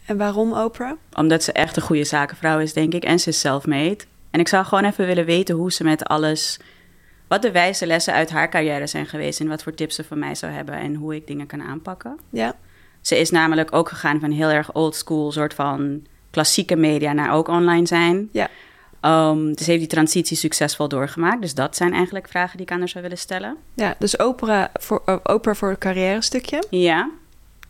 En 0.05 0.17
waarom 0.17 0.53
Oprah? 0.53 0.91
Omdat 1.13 1.43
ze 1.43 1.51
echt 1.51 1.75
een 1.75 1.81
goede 1.81 2.03
zakenvrouw 2.03 2.59
is, 2.59 2.73
denk 2.73 2.93
ik. 2.93 3.03
En 3.03 3.19
ze 3.19 3.29
is 3.29 3.39
self-made. 3.39 3.97
En 4.31 4.39
ik 4.39 4.47
zou 4.47 4.65
gewoon 4.65 4.85
even 4.85 5.05
willen 5.05 5.25
weten 5.25 5.55
hoe 5.55 5.71
ze 5.71 5.83
met 5.83 6.05
alles... 6.05 6.59
Wat 7.27 7.41
de 7.41 7.51
wijze 7.51 7.87
lessen 7.87 8.13
uit 8.13 8.29
haar 8.29 8.49
carrière 8.49 8.87
zijn 8.87 9.05
geweest... 9.05 9.39
en 9.39 9.47
wat 9.47 9.63
voor 9.63 9.73
tips 9.73 9.95
ze 9.95 10.03
voor 10.03 10.17
mij 10.17 10.35
zou 10.35 10.51
hebben... 10.51 10.75
en 10.75 10.95
hoe 10.95 11.15
ik 11.15 11.27
dingen 11.27 11.47
kan 11.47 11.61
aanpakken. 11.61 12.19
Ja. 12.29 12.55
Ze 13.01 13.17
is 13.17 13.29
namelijk 13.29 13.75
ook 13.75 13.89
gegaan 13.89 14.19
van 14.19 14.31
heel 14.31 14.49
erg 14.49 14.73
old 14.73 14.95
school... 14.95 15.31
soort 15.31 15.53
van 15.53 16.05
klassieke 16.31 16.75
media 16.75 17.13
naar 17.13 17.33
ook 17.33 17.47
online 17.47 17.87
zijn. 17.87 18.29
Ja. 18.31 18.47
Ehm, 19.01 19.53
dus 19.53 19.65
heeft 19.67 19.79
die 19.79 19.87
transitie 19.87 20.37
succesvol 20.37 20.87
doorgemaakt. 20.87 21.41
Dus 21.41 21.53
dat 21.53 21.75
zijn 21.75 21.93
eigenlijk 21.93 22.27
vragen 22.27 22.57
die 22.57 22.65
ik 22.65 22.71
aan 22.71 22.79
haar 22.79 22.89
zou 22.89 23.03
willen 23.03 23.17
stellen. 23.17 23.55
Ja, 23.73 23.95
dus 23.99 24.15
Oprah 24.17 24.65
voor, 24.73 25.01
eh, 25.05 25.15
Oprah 25.23 25.55
voor 25.55 25.69
het 25.69 25.77
carrière 25.79 26.21
stukje. 26.21 26.63
Ja. 26.69 27.09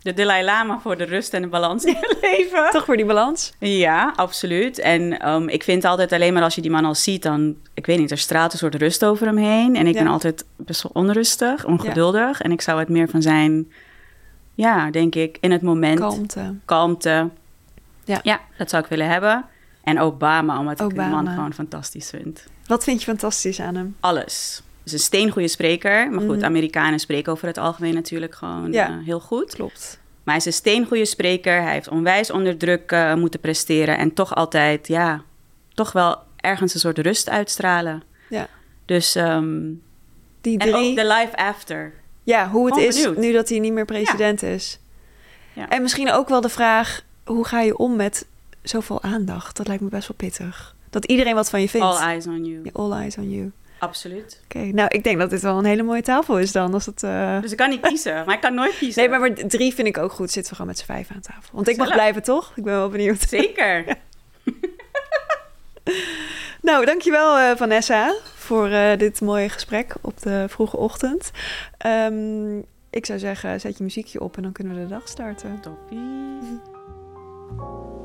De 0.01 0.13
Dalai 0.13 0.43
Lama 0.43 0.79
voor 0.79 0.97
de 0.97 1.03
rust 1.03 1.33
en 1.33 1.41
de 1.41 1.47
balans 1.47 1.83
in 1.83 1.93
je 1.93 2.17
leven. 2.37 2.69
Toch 2.71 2.85
voor 2.85 2.97
die 2.97 3.05
balans? 3.05 3.53
Ja, 3.59 4.13
absoluut. 4.15 4.79
En 4.79 5.19
ehm, 5.19 5.47
ik 5.47 5.63
vind 5.63 5.85
altijd 5.85 6.11
alleen 6.13 6.33
maar 6.33 6.43
als 6.43 6.55
je 6.55 6.61
die 6.61 6.71
man 6.71 6.85
al 6.85 6.95
ziet, 6.95 7.23
dan, 7.23 7.55
ik 7.73 7.85
weet 7.85 7.97
niet, 7.99 8.11
er 8.11 8.17
straalt 8.17 8.51
een 8.53 8.57
soort 8.59 8.75
rust 8.75 9.05
over 9.05 9.25
hem 9.27 9.37
heen. 9.37 9.75
En 9.75 9.87
ik 9.87 9.93
Ja. 9.95 10.03
ben 10.03 10.11
altijd 10.11 10.45
best 10.55 10.83
wel 10.83 10.91
onrustig, 11.03 11.65
ongeduldig. 11.65 12.41
En 12.41 12.51
ik 12.51 12.61
zou 12.61 12.79
het 12.79 12.89
meer 12.89 13.09
van 13.09 13.21
zijn, 13.21 13.71
ja, 14.55 14.91
denk 14.91 15.15
ik, 15.15 15.37
in 15.41 15.51
het 15.51 15.61
moment, 15.61 15.99
Kalmte. 15.99 16.53
kalmte. 16.65 17.29
Ja. 18.07 18.19
ja, 18.23 18.39
dat 18.57 18.69
zou 18.69 18.83
ik 18.83 18.89
willen 18.89 19.07
hebben. 19.09 19.45
En 19.83 19.99
Obama, 19.99 20.59
omdat 20.59 20.81
ik 20.81 20.89
de 20.89 20.95
man 21.01 21.27
gewoon 21.29 21.53
fantastisch 21.53 22.09
vind. 22.09 22.43
Wat 22.65 22.83
vind 22.83 22.99
je 22.99 23.05
fantastisch 23.05 23.59
aan 23.59 23.75
hem? 23.75 23.95
Alles. 23.99 24.61
Dus 24.83 24.93
een 24.93 24.99
steengoede 24.99 25.47
spreker. 25.47 26.11
Maar 26.11 26.19
goed, 26.25 26.35
Mhm. 26.35 26.45
Amerikanen 26.45 26.99
spreken 26.99 27.31
over 27.31 27.47
het 27.47 27.57
algemeen 27.57 27.93
natuurlijk 27.93 28.35
gewoon 28.35 28.71
Ja. 28.71 28.87
eh, 28.89 28.95
heel 29.05 29.19
goed. 29.19 29.53
Klopt. 29.55 29.99
Maar 30.23 30.35
hij 30.35 30.45
is 30.45 30.45
een 30.45 30.53
steengoede 30.59 31.05
spreker. 31.05 31.61
Hij 31.61 31.73
heeft 31.73 31.87
onwijs 31.89 32.31
onder 32.31 32.57
druk 32.57 32.91
eh, 32.91 33.13
moeten 33.13 33.39
presteren. 33.39 33.97
En 33.97 34.13
toch 34.13 34.35
altijd, 34.35 34.87
ja, 34.87 35.21
toch 35.73 35.91
wel 35.91 36.17
ergens 36.35 36.73
een 36.73 36.79
soort 36.79 36.97
rust 36.97 37.29
uitstralen. 37.29 38.03
Ja. 38.29 38.47
Dus, 38.85 39.15
ehm, 39.15 39.59
Die 40.41 40.57
en 40.59 40.71
drie. 40.71 40.89
ook 40.89 40.95
de 40.95 41.07
life 41.07 41.35
after. 41.37 41.93
Ja, 42.23 42.49
hoe 42.49 42.65
het 42.67 42.77
is 42.77 43.01
benieuwd. 43.01 43.17
nu 43.17 43.31
dat 43.31 43.49
hij 43.49 43.59
niet 43.59 43.73
meer 43.73 43.85
president 43.85 44.43
is. 44.43 44.79
Ja. 45.53 45.69
En 45.69 45.81
misschien 45.81 46.11
ook 46.11 46.29
wel 46.29 46.41
de 46.41 46.49
vraag: 46.49 47.01
hoe 47.27 47.45
ga 47.45 47.61
je 47.61 47.77
om 47.77 47.95
met 47.95 48.25
zoveel 48.61 49.01
aandacht? 49.01 49.57
Dat 49.57 49.67
lijkt 49.67 49.83
me 49.83 49.89
best 49.89 50.07
wel 50.07 50.17
pittig. 50.17 50.75
Dat 50.89 51.05
iedereen 51.05 51.35
wat 51.35 51.49
van 51.49 51.61
je 51.61 51.69
vindt. 51.69 51.85
All 51.85 51.97
eyes 51.97 52.27
on 52.27 52.45
you. 52.45 52.59
Ja, 52.63 52.69
all 52.73 52.91
eyes 52.91 53.17
on 53.17 53.29
you. 53.29 53.51
Absoluut. 53.79 54.41
Oké, 54.43 54.59
nou, 54.59 54.89
ik 54.91 55.03
denk 55.03 55.19
dat 55.19 55.29
dit 55.29 55.41
wel 55.41 55.57
een 55.57 55.65
hele 55.65 55.83
mooie 55.83 56.01
tafel 56.01 56.39
is 56.39 56.51
dan. 56.51 56.73
Als 56.73 56.85
het, 56.85 57.03
eh, 57.03 57.41
Dus 57.41 57.51
ik 57.51 57.57
kan 57.57 57.69
niet 57.69 57.81
kiezen, 57.81 58.25
maar 58.25 58.35
ik 58.35 58.41
kan 58.41 58.53
nooit 58.53 58.77
kiezen. 58.79 59.01
Nee, 59.01 59.09
maar, 59.09 59.19
maar 59.19 59.47
drie 59.47 59.73
vind 59.73 59.87
ik 59.87 59.97
ook 59.97 60.11
goed. 60.11 60.31
Zitten 60.31 60.51
we 60.51 60.57
gewoon 60.57 60.67
met 60.67 60.79
z'n 60.79 60.85
vijf 60.85 61.09
aan 61.11 61.21
tafel. 61.21 61.49
Want 61.51 61.67
ik 61.67 61.77
mag 61.77 61.91
blijven, 61.91 62.23
toch? 62.23 62.51
Ik 62.55 62.63
ben 62.63 62.73
wel 62.73 62.89
benieuwd. 62.89 63.21
Zeker. 63.21 63.85
Nou, 66.61 66.85
dankjewel 66.85 67.39
uh, 67.39 67.55
Vanessa 67.55 68.15
voor 68.35 68.69
uh, 68.69 68.97
dit 68.97 69.21
mooie 69.21 69.49
gesprek 69.49 69.95
op 70.01 70.21
de 70.21 70.45
vroege 70.47 70.77
ochtend. 70.77 71.31
Um, 71.85 72.65
ik 72.89 73.05
zou 73.05 73.19
zeggen, 73.19 73.59
zet 73.59 73.77
je 73.77 73.83
muziekje 73.83 74.21
op 74.21 74.37
en 74.37 74.43
dan 74.43 74.51
kunnen 74.51 74.75
we 74.75 74.81
de 74.81 74.87
dag 74.87 75.07
starten. 75.07 75.59
Toppie. 75.61 75.97
Thank 77.47 77.61
you. 77.61 77.96